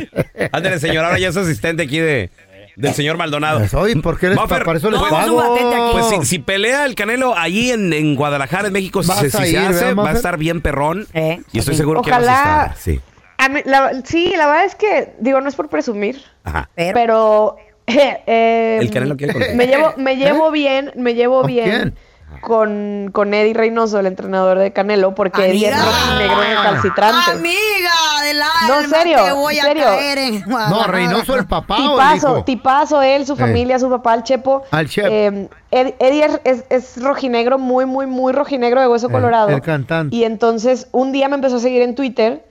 [0.52, 2.30] Ándale, señor, ahora ya es asistente aquí de,
[2.76, 3.60] del señor Maldonado.
[3.78, 5.56] Oye, ¿por qué les para eso les no, pago?
[5.92, 9.56] Pues si, si pelea el Canelo allí en, en Guadalajara, en México, si, se- si
[9.56, 11.06] hace, ¿verdad, va a estar bien perrón.
[11.12, 11.78] Eh, y estoy sí.
[11.78, 12.32] seguro que vas a
[12.66, 12.76] estar.
[12.76, 13.00] Sí.
[13.38, 16.68] A mí, la- sí, la verdad es que, digo, no es por presumir, Ajá.
[16.74, 17.56] Pero, pero
[18.26, 19.54] eh, El Canelo quiere contigo.
[19.56, 21.94] me llevo, me llevo bien, me llevo ¿Con bien quién?
[22.40, 26.18] Con, con Eddie Reynoso, el entrenador de Canelo, porque Eddie es Amiga.
[26.18, 27.30] negro recalcitrante.
[27.32, 27.90] amiga
[28.24, 29.84] del alma, No, en serio, te voy en a serio.
[29.84, 30.84] caer en No.
[30.84, 32.44] Reynoso el papá o el Tipazo, hijo.
[32.44, 33.36] tipazo, él, su Eh.
[33.36, 34.62] familia, su papá, el Chepo.
[34.70, 35.08] Al Chepo.
[35.10, 39.48] Eh, Ed- Eddie es, es- es rojinegro, muy, muy, muy rojinegro de hueso Eh, colorado.
[39.48, 40.14] el cantante.
[40.14, 42.44] Y entonces un día me empezó a seguir en Twitter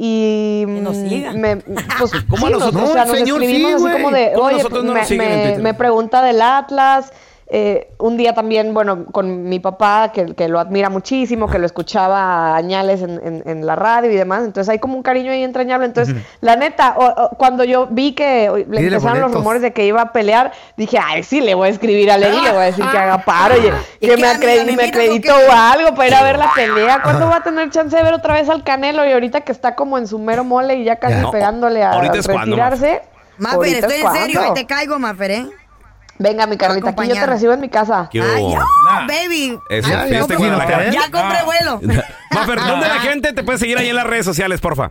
[0.00, 1.32] y Que nos mm, siga.
[1.32, 2.90] me, pues, ¿Cómo a sí, nos- nosotros?
[2.90, 4.98] o sea, No, nos señor, escribimos sí, así como de, ¿Cómo oye, nosotros no me,
[5.00, 7.12] nos siguen en me- me pregunta del Atlas,
[7.50, 11.64] eh, un día también, bueno, con mi papá, que, que lo admira muchísimo, que lo
[11.64, 15.32] escuchaba a añales en, en- en la radio y demás, entonces hay como un cariño
[15.32, 15.86] ahí entrañable.
[15.86, 19.86] Entonces, la neta, o- o- cuando yo vi que le empezaron los rumores de que
[19.86, 22.64] iba a pelear, dije, ay, sí, le voy a escribir a Ley, le voy a
[22.64, 23.60] decir que haga paro, y,
[24.06, 27.00] que me, acre- me acredito o algo para ir a ver la pelea.
[27.02, 29.06] ¿Cuándo va a tener chance de ver otra vez al Canelo?
[29.08, 31.92] Y ahorita que está como en su mero mole y ya casi No, pegándole a
[32.50, 33.00] retirarse.
[33.38, 35.46] Mafer, estoy es en serio, te caigo, Mafer, ¿eh?
[36.18, 38.10] Venga, mi Carlita, aquí yo te recibo en mi casa.
[39.06, 39.58] Baby.
[39.70, 40.90] Es Ay, una fiesta no, en Guadalajara.
[40.90, 41.80] Ya compré vuelo.
[42.30, 44.90] Mafer, ¿dónde la gente te puede seguir ahí en las redes sociales, porfa?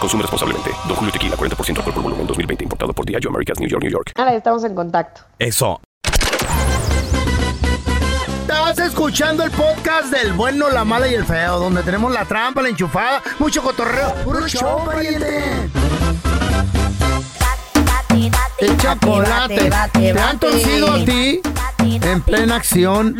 [0.00, 0.70] Consume responsablemente.
[0.88, 2.64] Don Julio Tequila, 40% alcohol por volumen, 2020.
[2.64, 4.12] Importado por Diageo Americas, New York, New York.
[4.16, 5.22] Ahora estamos en contacto.
[5.38, 5.80] Eso.
[8.42, 12.62] Estás escuchando el podcast del bueno, la mala y el feo, donde tenemos la trampa,
[12.62, 14.14] la enchufada, mucho cotorreo.
[14.24, 15.70] ¡Puro show, pariente!
[18.58, 19.70] El chocolate.
[19.92, 21.40] ¿Te han torcido a ti
[21.78, 23.16] en plena acción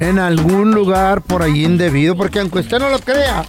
[0.00, 2.16] en algún lugar por ahí indebido?
[2.16, 3.44] Porque aunque usted no lo crea,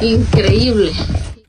[0.00, 0.92] Increíble.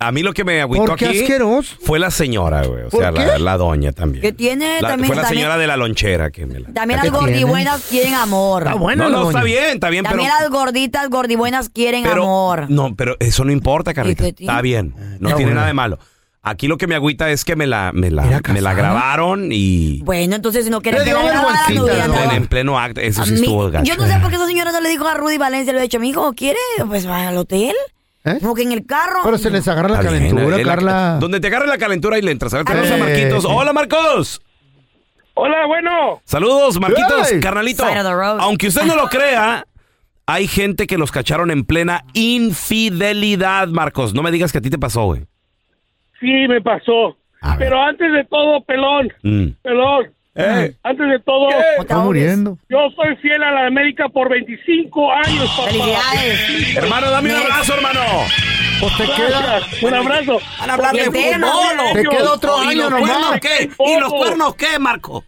[0.01, 1.75] A mí lo que me agüitó ¿Por qué aquí asqueroso?
[1.81, 2.83] fue la señora, güey.
[2.85, 3.25] O ¿Por sea, qué?
[3.25, 4.21] la, la doña también.
[4.21, 5.07] Que tiene La- también.
[5.07, 6.69] fue la también, señora de la lonchera que me la...
[6.71, 8.63] también ¿Qué las gordibuenas quieren amor.
[8.65, 10.15] no, no, está bien, está bien, pero...
[10.15, 12.65] También las gorditas gordibuenas quieren pero- amor.
[12.69, 14.23] No, pero eso no importa, Carlita.
[14.23, 14.51] qué tiene?
[14.53, 14.93] Está bien.
[15.19, 15.55] No Está tiene bueno.
[15.55, 15.99] nada de malo.
[16.41, 19.49] Aquí lo que me agüita es que me la, me la, ¿Era me la grabaron
[19.51, 19.99] y...
[20.03, 22.31] Bueno, entonces si no grabar a la novia, En, no.
[22.31, 23.83] en pleno acto, eso sí estuvo gacho.
[23.83, 25.83] Yo no sé por qué esa señora no le dijo a Rudy Valencia, le ha
[25.83, 26.57] dicho, mi hijo, ¿quiere?
[26.87, 27.75] Pues vaya al hotel.
[28.25, 28.37] ¿Eh?
[28.41, 29.21] Como que en el carro.
[29.23, 31.17] Pero se les agarra la calentura, eh, la- Carla.
[31.19, 32.53] Donde te agarre la calentura y le entras.
[32.53, 33.43] A ver, tenemos a Eh, Marquitos.
[33.43, 33.49] sí.
[33.51, 34.41] ¡Hola, Marcos!
[35.35, 36.21] Hola, bueno.
[36.25, 37.87] Saludos, Marquitos, carnalito.
[37.87, 38.37] Side of the road.
[38.41, 39.65] Aunque usted no lo crea,
[40.25, 44.13] hay gente que los cacharon en plena infidelidad, Marcos.
[44.13, 45.21] No me digas que a ti te pasó, güey.
[46.19, 47.15] Sí, me pasó.
[47.57, 49.51] Pero antes de todo, pelón, Mm.
[49.61, 50.73] pelón, Eh.
[50.83, 51.49] antes de todo,
[51.79, 52.57] Está muriendo.
[52.69, 55.69] yo soy fiel a la América por 25 años, papá.
[55.69, 56.75] Felicidades.
[56.77, 57.99] Hermano, dame un abrazo, hermano.
[58.79, 59.59] Pues te queda.
[59.81, 60.39] Un abrazo.
[60.59, 61.93] Van a hablar de fútbol.
[61.93, 63.39] te- queda otro ¿Y año los cuernos nomás.
[63.41, 63.69] qué?
[63.85, 65.23] ¿Y los cuernos qué, Marco?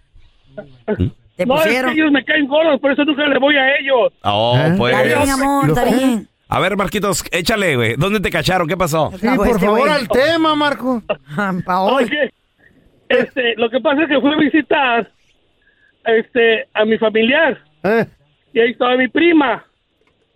[1.35, 1.91] Te No, es que pusieron.
[1.91, 4.13] ellos me caen gordos, por eso nunca le voy a ellos.
[4.23, 4.73] Oh, ¿Eh?
[4.77, 4.95] pues.
[4.95, 6.27] Está bien, amor, ¿Lo está bien.
[6.47, 7.95] A ver, Marquitos, échale, güey.
[7.97, 8.67] ¿Dónde te cacharon?
[8.67, 9.11] ¿Qué pasó?
[9.19, 9.91] Sí, por este favor, güey.
[9.91, 11.01] al tema, Marco.
[11.65, 12.03] Pa' hoy.
[12.05, 12.33] Oye,
[13.19, 15.09] este, lo que pasa es que fui a visitar
[16.05, 18.05] este, a mi familiar Eh,
[18.53, 19.63] y ahí estaba mi prima.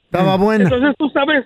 [0.05, 0.63] estaba buena.
[0.63, 1.45] Entonces tú sabes,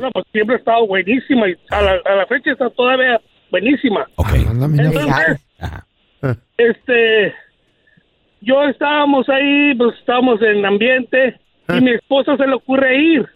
[0.00, 4.06] no, pues siempre ha estado buenísima y a la, a la fecha está todavía buenísima.
[4.16, 4.28] Ok.
[4.34, 5.06] Entonces,
[5.60, 5.86] Ajá.
[6.22, 7.34] Eh, este,
[8.40, 13.26] yo estábamos ahí, pues estábamos en ambiente y mi esposa se le ocurre ir,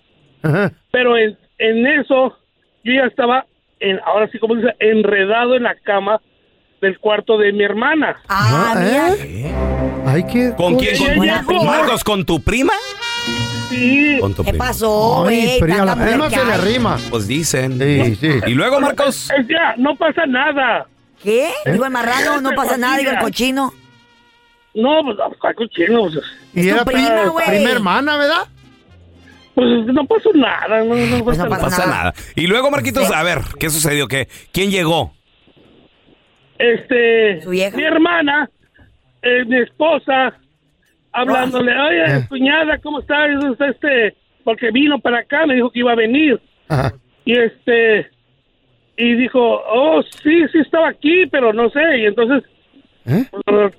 [0.43, 0.71] ajá.
[0.91, 2.37] pero en, en eso
[2.85, 3.45] yo ya estaba,
[3.81, 6.21] en, ahora sí como dice, enredado en la cama
[6.81, 8.17] del cuarto de mi hermana.
[8.29, 9.15] Ah, Ah, mira.
[9.25, 9.55] ¿eh?
[10.07, 10.53] Hay que...
[10.57, 10.97] ¿Con quién?
[10.99, 11.65] ¿Con- prima.
[11.65, 12.73] Marcos, ¿con tu prima?
[13.69, 14.65] Sí, Con tu ¿Qué prima.
[14.67, 15.71] pasó, Ay, güey?
[15.71, 16.97] la prima se le rima.
[17.11, 17.79] Pues dicen.
[17.79, 18.29] Sí, sí.
[18.47, 19.31] Y luego, Marcos.
[19.39, 20.87] es ya, no pasa nada.
[21.23, 21.51] ¿Qué?
[21.67, 23.75] Digo el marrano, no pasa nada, digo el cochino.
[24.75, 26.03] No, pues, ¿cuál cochino?
[26.03, 26.15] Pues,
[26.55, 26.95] Y era pri-
[27.47, 28.47] prima hermana, ¿verdad?
[29.55, 32.15] pues no pasó nada, no, no Pues pasa, No pasa nada.
[32.37, 34.07] Y luego, Marquitos, a ver, ¿qué sucedió?
[34.07, 34.29] ¿Qué?
[34.53, 35.13] ¿Quién llegó?
[36.59, 38.51] Este, mi hermana,
[39.23, 40.35] eh, mi esposa,
[41.13, 43.29] hablándole, oye, cuñada, ¿cómo estás?
[43.61, 46.41] Este, porque vino para acá, me dijo que iba a venir.
[47.25, 48.09] Y este,
[48.97, 52.43] y dijo, oh, sí, sí estaba aquí, pero no sé, y entonces...
[53.07, 53.71] uh,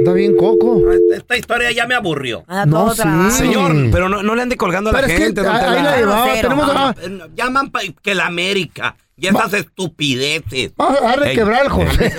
[0.00, 0.82] Está bien, Coco.
[1.14, 2.44] Esta historia ya me aburrió.
[2.66, 3.02] No, sí.
[3.30, 5.42] Señor, pero no, no le ande colgando a Pero la es que gente.
[5.42, 5.82] don ahí Tela.
[5.82, 7.70] la llevaba, tenemos Ah, una- eh, Llaman
[8.02, 8.96] que la América.
[9.20, 10.72] Y esas estupideces.
[10.76, 11.36] Vamos a darle Ey.
[11.36, 12.12] quebrar al José.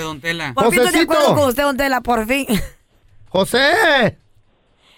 [0.53, 2.45] Por fin estoy de acuerdo con usted, don Tela, por fin.
[3.29, 4.17] José.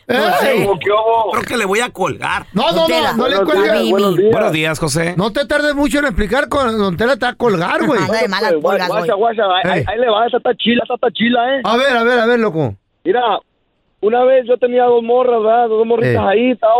[0.06, 0.68] Ey.
[0.82, 2.46] Creo que le voy a colgar.
[2.52, 3.90] No, no, no, no le cuelgues.
[4.32, 5.16] Buenos días, José.
[5.16, 8.02] No te tardes mucho en explicar, con Don Tela te va a colgar, güey.
[8.02, 11.58] Anda de malas pulgas, guacha, guacha, ahí, le va, esta está chila, esta está chila,
[11.58, 11.62] ¿eh?
[11.64, 12.76] A ver, a ver, a ver, loco.
[13.06, 13.40] Mira,
[14.02, 15.70] una vez yo tenía dos morras, ¿verdad?
[15.70, 16.28] Dos morritas Eh.
[16.28, 16.74] ahí, estaba,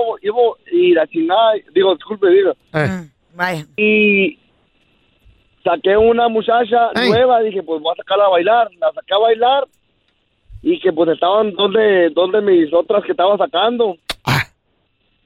[0.72, 2.52] y la chingada, digo, disculpe, digo.
[2.74, 3.08] Eh.
[3.36, 3.66] Vaya.
[3.78, 4.38] Y
[5.64, 8.70] saqué una muchacha nueva, dije, pues voy a sacarla a bailar.
[8.80, 9.64] La saqué a bailar
[10.62, 13.96] y que pues estaban dos de, dos de mis otras que estaba sacando.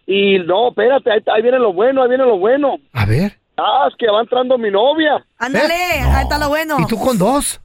[0.06, 2.78] Y no, espérate, ahí, ahí viene lo bueno, ahí viene lo bueno.
[2.94, 3.34] A ver.
[3.58, 5.26] Ah, es que va entrando mi novia.
[5.38, 6.78] Ándale, ahí está lo bueno.
[6.80, 7.60] ¿Y tú con dos?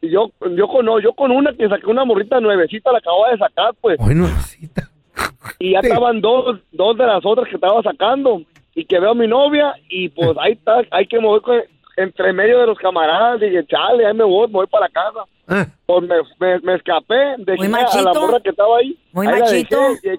[0.00, 3.30] Y yo, yo con, no, yo con una que saqué una morrita nuevecita, la acababa
[3.30, 3.98] de sacar, pues.
[3.98, 4.28] Bueno,
[5.58, 8.42] Y ya estaban dos, dos de las otras que estaba sacando.
[8.74, 11.62] Y que veo a mi novia y pues ahí está, hay que mover con-
[11.96, 13.40] entre medio de los camaradas.
[13.40, 15.70] Dije, chale, ahí me voy, me voy para la casa.
[15.86, 18.98] Pues me, me, me escapé, dejé Muy a la morra que estaba ahí.
[19.12, 19.80] Muy ahí la machito.
[20.02, 20.18] dejé,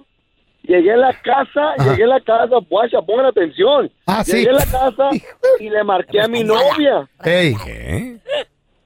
[0.63, 3.89] Llegué a la casa, llegué a la casa, guacha, pongan atención.
[4.05, 4.33] Ah, sí.
[4.39, 5.09] Llegué a la casa
[5.61, 7.07] y le marqué a mi novia.
[7.23, 7.55] Ey.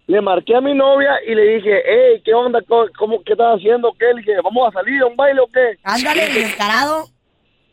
[0.08, 2.60] Le marqué a mi novia y le dije, hey, ¿qué onda?
[2.68, 3.94] ¿Cómo, cómo- qué estás haciendo?
[3.98, 4.06] ¿Qué?
[4.14, 5.78] Le dije, ¿vamos a salir a un baile o qué?
[5.84, 7.06] Ándale, descarado.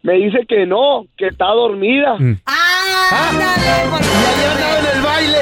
[0.02, 2.16] Me dice que no, que está dormida.
[2.46, 2.67] Ah,
[4.80, 5.38] en el baile.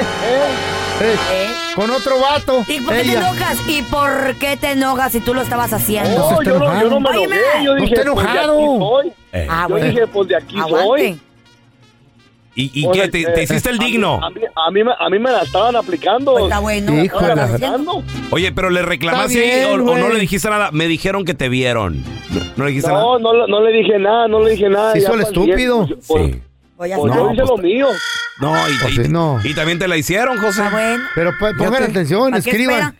[0.99, 2.63] Eh, Con otro vato.
[2.67, 3.19] ¿Y por qué te Ella.
[3.29, 3.57] enojas?
[3.67, 6.31] ¿Y por qué te enojas si tú lo estabas haciendo?
[6.31, 8.45] No, yo no, yo no me enojé, yo dije, pues de aquí
[8.79, 9.13] soy.
[9.49, 9.85] Ah, yo bueno.
[9.85, 10.85] dije, pues de aquí Aguante.
[10.87, 11.19] soy.
[12.55, 12.99] ¿Y, y qué?
[13.01, 14.19] sea, ¿Te, eh, te hiciste el a mí- digno?
[14.23, 16.31] A mí, a mí, me- a mí me la estaban aplicando.
[16.31, 17.03] Pues está bueno.
[17.03, 17.33] Híjole.
[18.31, 20.71] Oye, pero le reclamaste bien, o, o no le dijiste nada.
[20.71, 22.01] Me dijeron que te vieron.
[22.31, 23.03] No, no le dijiste nada.
[23.03, 24.93] No, no, no le dije nada, no le dije nada.
[24.93, 25.85] Se ya hizo el estúpido.
[25.85, 26.41] pues, pues, Sí.
[26.77, 27.87] Voy a pues, hacer- yo hice lo mío.
[28.39, 29.39] No, y, Pues y- sí, no.
[29.43, 30.61] y también te la hicieron, José.
[30.63, 31.03] Está bueno.
[31.15, 32.97] Pero pues, pongan atención, ¿Para qué escriban.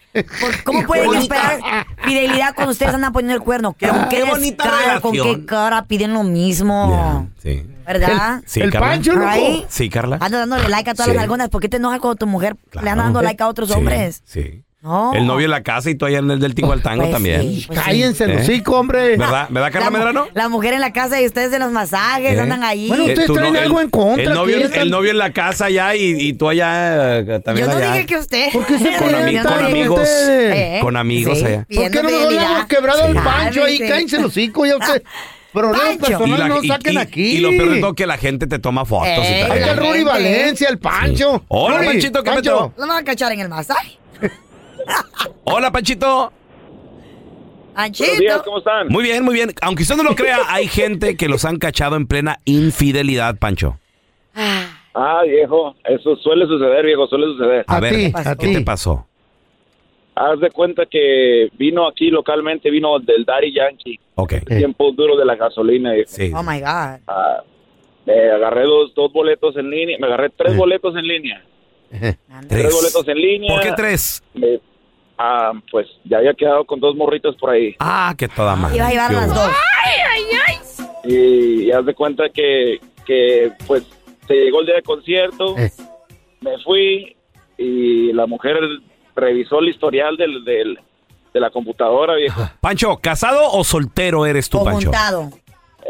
[0.64, 3.74] ¿Cómo pueden esperar fidelidad cuando ustedes andan poniendo el cuerno?
[3.80, 7.30] ¿Con qué, qué bonita descaro, ¿Con qué cara piden lo mismo?
[7.42, 7.64] Sí.
[7.86, 8.42] ¿Verdad?
[8.48, 8.88] Sí, El Carla.
[8.88, 9.14] Pancho.
[9.26, 9.66] Ahí.
[9.70, 10.18] Sí, Carla.
[10.20, 11.14] Anda dándole like a todas Sí.
[11.14, 11.50] las algunas.
[11.50, 14.24] ¿Por qué te enojas cuando tu mujer le anda dando like a otros Sí, hombres?
[14.26, 14.64] Sí.
[14.88, 15.14] No.
[15.14, 17.12] El novio en la casa y tú allá en el del tingo al tango Pues
[17.12, 17.42] también.
[17.42, 17.86] sí, pues sí.
[17.86, 18.28] Cállense, ¿Eh?
[18.30, 19.18] los hocico, hombre.
[19.18, 19.48] ¿Verdad?
[19.50, 20.28] ¿Verdad, Carla mu- Medrano?
[20.34, 22.40] la mujer en la casa y ustedes en los masajes ¿Eh?
[22.40, 22.88] andan ahí.
[22.88, 25.66] Bueno, ustedes tú traen no- algo en contra, El novio, el novio en la casa
[25.66, 27.94] allá y, y tú allá eh, también Yo no allá.
[27.94, 28.50] dije que usted.
[28.54, 30.00] ¿Por qué se Con, ami- con amigos.
[30.00, 30.56] ustedes?
[30.56, 31.46] Eh, Con amigos sí.
[31.46, 31.58] allá.
[31.58, 32.52] ¿Por qué Pidiendo no nos fidelidad.
[32.52, 33.20] hemos quebrado el Sí.
[33.24, 33.78] pancho ahí?
[33.80, 33.88] Cálmense.
[33.94, 35.04] Cállense los hocico, ya usted.
[35.54, 35.96] Problemas Pancho.
[35.98, 37.24] Y, personales la- no y- saquen y- aquí.
[37.24, 39.44] y lo peor de todo que la gente te toma fotos y Eh.
[39.50, 40.06] Ahí está el.
[40.06, 41.44] Valencia, el Pancho.
[41.48, 42.42] Hola, Rudy, Panchito, ¿qué Pancho.
[42.42, 42.74] peteo?
[42.78, 43.98] ¿Lo van a cachar en el masaje?
[45.44, 46.32] Hola, Panchito.
[47.76, 48.42] Buenos días.
[48.44, 48.88] ¿cómo están?
[48.88, 49.52] Muy bien, muy bien.
[49.62, 53.78] Aunque usted no lo crea, hay gente que los han cachado en plena infidelidad, Pancho.
[55.00, 57.66] Ah, viejo, eso suele suceder, viejo, suele suceder.
[57.68, 58.64] A, A ver, ti, ¿qué a te ti.
[58.64, 59.06] pasó?
[60.16, 64.34] Haz de cuenta que vino aquí localmente, vino del Daddy Yankee, Ok.
[64.48, 65.94] tiempo duro de la gasolina.
[65.94, 66.10] viejo.
[66.10, 66.32] Sí.
[66.36, 67.00] Oh my God.
[67.08, 67.44] Ah,
[68.08, 71.44] me agarré dos, dos boletos en línea, me agarré tres boletos en línea.
[72.50, 73.54] Tres boletos en línea.
[73.54, 74.22] ¿Por qué tres?
[74.34, 74.60] Me-
[75.18, 77.76] ah, pues ya había quedado con dos morritos por ahí.
[77.80, 78.78] Ah, que toda madre.
[78.78, 79.52] Iba a llevar las dos.
[81.04, 83.84] Y, y haz de cuenta que, que pues
[84.28, 85.72] se llegó el día del concierto, Eh.
[86.42, 87.16] me fui
[87.58, 88.58] y la mujer
[89.16, 90.80] revisó el historial del, del-
[91.34, 92.42] de la computadora, viejo.
[92.62, 94.88] Pancho, ¿casado o soltero eres tú, O Pancho?
[94.88, 95.30] juntado.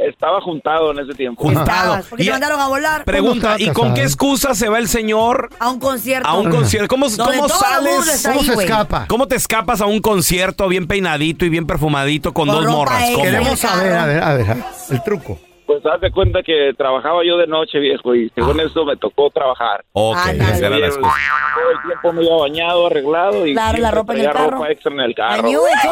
[0.05, 1.41] Estaba juntado en ese tiempo.
[1.41, 1.65] Juntado.
[1.65, 4.77] Estabas, Porque Y- te mandaron a volar Pregunta, ¿Cómo ¿y con qué excusa se va
[4.77, 6.27] el señor a un concierto.
[6.27, 6.88] a un concierto?
[6.88, 8.15] ¿Cómo, Donde cómo todo el mundo sales?
[8.15, 8.67] está ¿Cómo ahí, se güey.
[8.67, 9.05] escapa?
[9.07, 12.77] ¿Cómo te escapas a un concierto bien peinadito y bien perfumadito con, Con dos ropa
[12.77, 12.99] morras?
[13.03, 15.39] Queremos- Queremos saber, a ver, a ver, a ver, el truco.
[15.67, 19.30] Pues haz de cuenta que trabajaba yo de noche, viejo, y según eso me tocó
[19.30, 19.84] trabajar.
[19.91, 20.53] Ok, Ándale.
[20.56, 21.12] esa era la excusa.
[21.56, 24.58] Todo el tiempo me iba bañado, arreglado y Claro, la ropa en el traía carro.
[24.58, 25.47] ropa extra en el carro.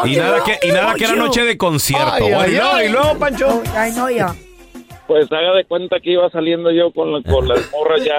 [0.06, 2.06] Y nada que, y nada que era noche de concierto.
[2.14, 2.86] Ay, ay, y, luego, ay.
[2.88, 3.64] y luego, Pancho.
[3.76, 4.34] I know ya.
[5.08, 8.16] Pues haga de cuenta que iba saliendo yo con, la- con las morras ya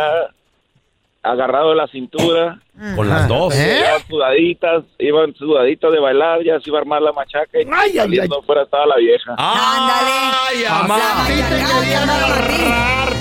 [1.22, 2.60] agarrado de la cintura.
[2.94, 3.54] Con las dos.
[3.54, 7.90] Iban sudaditas, iban sudaditas de bailar, ya se iba a armar la machaca y Ay,
[7.90, 9.34] ay, saliendo fuera estaba la vieja.
[9.38, 10.98] ¡Ay, amá!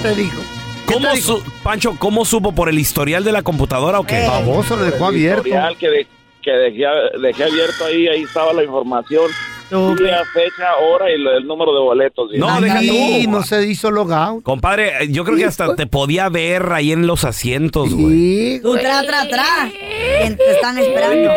[0.02, 0.42] Te dijo.
[0.86, 4.28] ¿Cómo su- Pancho, ¿cómo supo por el historial de la computadora o qué?
[4.28, 5.48] Baboso, lo dejó El abierto.
[5.48, 6.08] historial que, de-
[6.44, 6.86] que dejé,
[7.20, 9.26] dejé abierto ahí, ahí estaba la información.
[9.70, 12.30] Día, fecha, hora y lo- el número de boletos.
[12.36, 13.32] No, deja Y tú.
[13.32, 14.44] no se hizo logout.
[14.44, 18.14] Compadre, eh, yo creo que hasta te podía ver ahí en los asientos, güey.
[18.58, 19.46] Sí, Tú tra, tra, tra.
[19.72, 21.32] Te están esperando.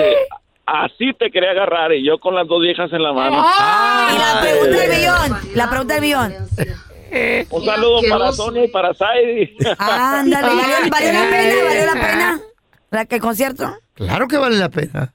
[0.67, 3.37] Así te quería agarrar y yo con las dos viejas en la mano.
[4.13, 5.41] Y la pregunta del millón.
[5.55, 6.35] La pregunta del millón.
[7.51, 9.57] Un saludo para Sonia y para Saidi.
[9.79, 11.65] Ándale, ¿valió, valió la pena?
[11.65, 12.41] ¿Valió la pena?
[12.91, 13.75] ¿La que concierto?
[13.95, 15.15] Claro que vale la pena.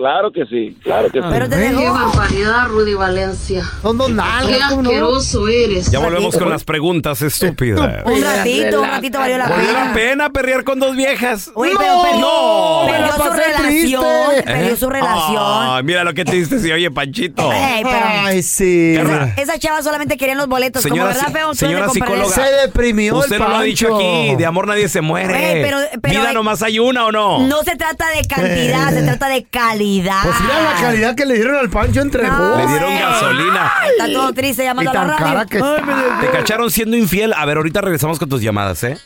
[0.00, 1.26] Claro que sí, claro que sí.
[1.30, 1.92] Pero te Qué dejó.
[1.92, 3.62] barbaridad, Rudy Valencia.
[3.82, 4.88] Son dos Qué nalgas, ¿cómo no?
[4.88, 5.90] asqueroso eres.
[5.90, 8.02] Ya volvemos con las preguntas, estúpida.
[8.06, 9.84] Un ratito, un ratito valió la ¿Valió pena.
[9.84, 11.50] la pena perrear con dos viejas?
[11.54, 12.86] Oye, pero perdió, No.
[12.86, 14.04] perdió su relación.
[14.46, 15.36] Perdió su relación.
[15.38, 17.50] Ay, mira lo que te diste oye, Panchito.
[17.52, 18.96] Ay, sí.
[19.36, 20.82] Esa chava solamente querían los boletos.
[20.82, 22.34] Señora, como verdad, feo, señora psicóloga.
[22.34, 25.62] Se deprimió Usted lo ha dicho aquí, de amor nadie se muere.
[26.02, 27.46] Vida nomás hay una o no.
[27.46, 29.89] No se trata de cantidad, se trata de calidad.
[30.00, 33.72] Pues mira la calidad que le dieron al Pancho entre No, Le dieron gasolina.
[33.90, 35.16] Está todo triste Y llamando a la radio.
[35.18, 36.20] cara que está.
[36.20, 37.32] Te cacharon siendo infiel.
[37.32, 38.96] A ver, ahorita regresamos con tus llamadas, ¿eh?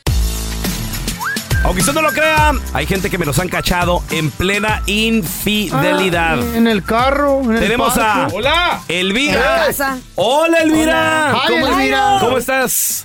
[1.64, 6.38] Aunque usted no lo crea, hay gente que me los han cachado en plena infidelidad.
[6.38, 7.40] Ah, en el carro.
[7.44, 8.28] En el Tenemos a.
[8.34, 8.80] ¡Hola!
[8.88, 9.68] Elvira.
[10.16, 11.30] Hola, Elvira.
[11.32, 11.42] Hola.
[11.48, 12.16] ¿Cómo, Hi, Elvira.
[12.20, 13.04] ¿Cómo estás?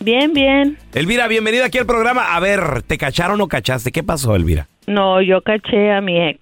[0.00, 0.78] Bien, bien.
[0.94, 2.34] Elvira, bienvenida aquí al programa.
[2.34, 3.92] A ver, ¿te cacharon o cachaste?
[3.92, 4.68] ¿Qué pasó, Elvira?
[4.86, 6.40] No, yo caché a mi ex.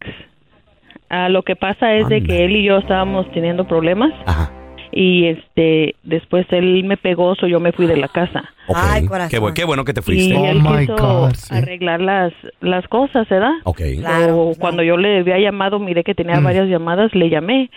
[1.08, 4.50] Ah, lo que pasa es de que él y yo estábamos teniendo problemas Ajá.
[4.90, 8.42] y este después él me pegó, so yo me fui de la casa.
[8.74, 9.30] Ay, corazón.
[9.30, 10.36] Qué, bu- qué bueno que te Y fuiste.
[10.36, 11.54] Oh, él my quiso God, sí.
[11.54, 13.52] arreglar las las cosas, ¿verdad?
[13.64, 13.80] Ok.
[14.00, 16.44] Claro, cuando yo le había llamado, miré que tenía Mm.
[16.44, 17.70] varias llamadas, le llamé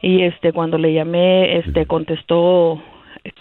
[0.00, 2.80] y este cuando le llamé, este contestó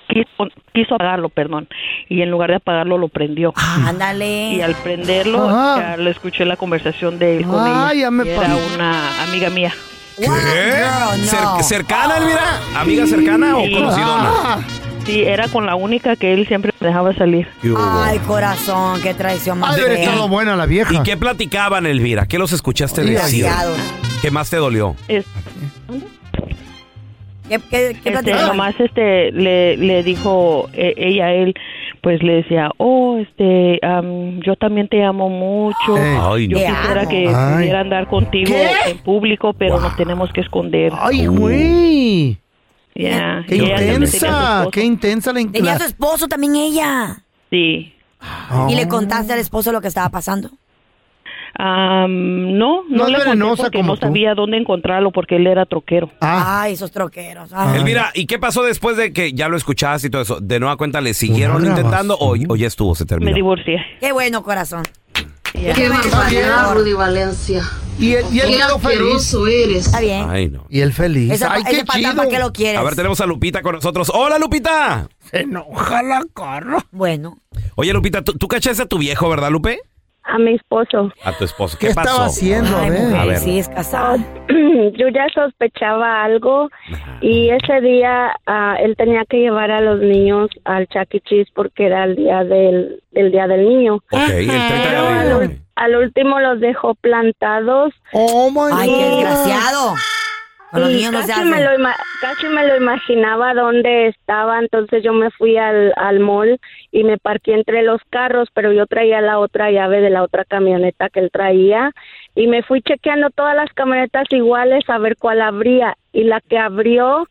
[0.08, 1.68] quiso, quiso apagarlo, perdón,
[2.10, 3.54] y en lugar de apagarlo lo prendió.
[3.56, 4.54] Ándale.
[4.54, 5.92] Y al prenderlo, Ajá.
[5.92, 8.02] ya le escuché la conversación de él con Ah, ella.
[8.04, 8.60] ya me era pasó.
[8.76, 9.74] una amiga mía.
[10.18, 10.26] ¿Qué?
[10.28, 11.64] Cer-.
[11.64, 12.60] ¿Cercana, Elvira?
[12.76, 13.74] ¿Amiga cercana o Sí.
[13.74, 14.30] conocidona?
[14.44, 14.60] Ah,
[15.06, 17.48] Sí, era con la única que él siempre me dejaba salir.
[17.76, 19.94] Ay, corazón, qué traición más fea.
[19.94, 20.94] estado buena la vieja.
[20.94, 22.28] ¿Y qué platicaban, Elvira?
[22.28, 23.48] ¿Qué los escuchaste Oye, decir?
[24.22, 24.96] ¿Qué más te dolió?
[25.08, 25.26] Es-
[27.60, 31.54] ¿Qué, qué, qué este, nomás este le, le dijo eh, ella a él,
[32.02, 35.96] pues le decía, oh, este, am, yo también te amo mucho.
[35.98, 37.10] Ay, Yo quisiera amo.
[37.10, 37.54] que Ay.
[37.56, 38.92] pudiera andar contigo ¿Qué?
[38.92, 40.92] en público, pero nos tenemos que esconder.
[41.00, 42.38] Ay, güey.
[42.96, 44.68] Ya, Qué intensa.
[44.72, 47.24] Qué intensa la Tenía la- su esposo también ella.
[47.50, 47.94] Sí.
[48.52, 48.68] Oh.
[48.70, 50.50] Y le contaste al esposo lo que estaba pasando.
[51.58, 54.06] Am, no, No no, le conté venenosa porque como no tú.
[54.08, 56.10] sabía dónde encontrarlo porque él era troquero.
[56.22, 57.52] Ah, Ay, esos troqueros.
[57.54, 57.80] Ay.
[57.80, 60.40] Elvira, ¿y qué pasó después de que ya lo escuchaste y todo eso?
[60.40, 63.36] ¿De nueva cuenta le siguieron intentando o, o ya estuvo, se Me terminó?
[63.36, 63.78] divorcié.
[64.00, 64.84] Qué bueno, corazón.
[65.54, 66.74] Qué barbaridad.
[66.74, 67.62] Rudy Valencia.
[68.00, 69.34] y él, y él Qué quedó feliz.
[69.52, 69.86] eres.
[69.88, 70.26] Está bien.
[70.30, 70.66] Ay, no.
[70.70, 71.30] Y él feliz.
[71.32, 72.16] Esa, Ay, qué chido.
[72.16, 72.80] ¿para qué lo quieres?
[72.80, 74.10] A ver, tenemos a Lupita con nosotros.
[74.14, 75.10] ¡Hola, Lupita!
[75.30, 76.78] Se enoja la cara.
[76.92, 77.38] Bueno.
[77.76, 79.80] Oye, Lupita, ¿tú, tú cachaste a tu viejo, verdad, Lupe?
[80.24, 81.12] A mi esposo.
[81.24, 81.78] A tu esposo.
[81.80, 82.10] ¿Qué, ¿Qué, pasó?
[82.10, 82.78] estaba haciendo?
[82.78, 83.02] Ay, a ver.
[83.02, 83.38] mujer, A ver.
[83.38, 84.18] sí, es casada.
[84.98, 86.70] Yo ya sospechaba algo
[87.22, 91.20] y ese día ah, él tenía que llevar a los niños al Chuck E.
[91.22, 93.96] Cheese porque era el día del, del día del niño.
[94.12, 99.18] Ok, el 30 de al, al último los dejó plantados Oh, my Ay, qué God.
[99.18, 99.96] desgraciado.
[100.72, 101.50] Con los y niños no se casi, hacen.
[101.52, 106.20] me lo ima- casi me lo imaginaba dónde estaba, entonces yo me fui al, al
[106.20, 106.60] mall
[106.92, 110.46] y me parqué entre los carros, pero yo traía la otra llave de la otra
[110.46, 111.92] camioneta que él traía
[112.36, 116.58] y me fui chequeando todas las camionetas iguales a ver cuál abría y la que
[116.58, 117.26] abrió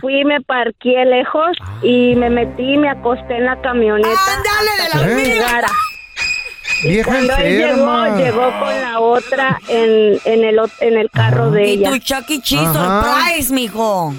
[0.00, 4.88] fui me parqué lejos y me metí y me acosté en la camioneta ¡Ándale de
[4.98, 5.34] la que mía!
[5.34, 5.68] llegara.
[6.82, 7.68] Vieja Cuando él llegó,
[8.04, 8.16] enferma.
[8.16, 11.90] llegó con la otra en, en, el, en el carro de Y ella.
[11.90, 12.40] tu Chuck E.
[12.42, 13.02] Cheese Ajá.
[13.04, 14.12] surprise, mijo.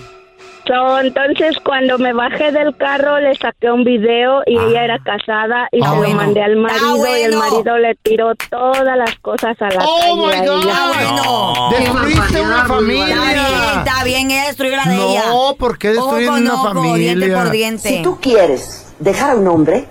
[0.66, 5.68] So, entonces cuando me bajé del carro le saqué un video y ella era casada
[5.74, 6.14] y Ah, se bueno.
[6.14, 7.50] lo mandé al marido Ah, y el bueno.
[7.52, 10.70] marido le tiró todas las cosas a la Oh, calle my God.
[10.72, 12.02] Ah, bueno.
[12.02, 13.74] Destruiste una Está bien, familia.
[13.84, 15.24] está bien, ella destruyó la de ella.
[15.28, 17.14] No, ¿por qué destruir una ojo, familia?
[17.14, 17.90] diente por diente.
[17.90, 19.86] Si tú quieres dejar a un hombre,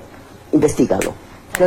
[0.52, 1.12] investigalo.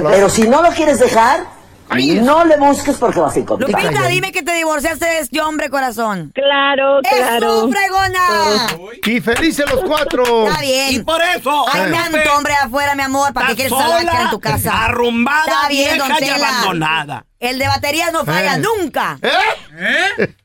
[0.04, 1.54] Pero si no lo quieres dejar,
[1.88, 3.70] No le busques porque vas a encontrar.
[3.70, 6.32] Lupita, dime que te divorciaste de este hombre, corazón.
[6.34, 7.68] Claro, claro.
[7.68, 8.68] ¡Eso, fregona!
[9.06, 10.48] Y felices los cuatro.
[10.48, 10.96] Está bien.
[10.96, 14.22] Y por eso, Hay Lupe, tanto hombre afuera, mi amor, ¿para estás quieres salvaje sola,
[14.24, 14.86] en tu casa?
[14.86, 17.26] arrumbada, Está bien, don vieja y abandonada.
[17.40, 18.60] El de baterías no falla Eh.
[18.60, 19.20] nunca.
[19.22, 20.36] ¿Eh?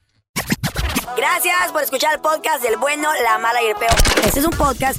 [1.17, 3.95] Gracias por escuchar el podcast del bueno, la mala y el peor.
[4.25, 4.99] Este es un podcast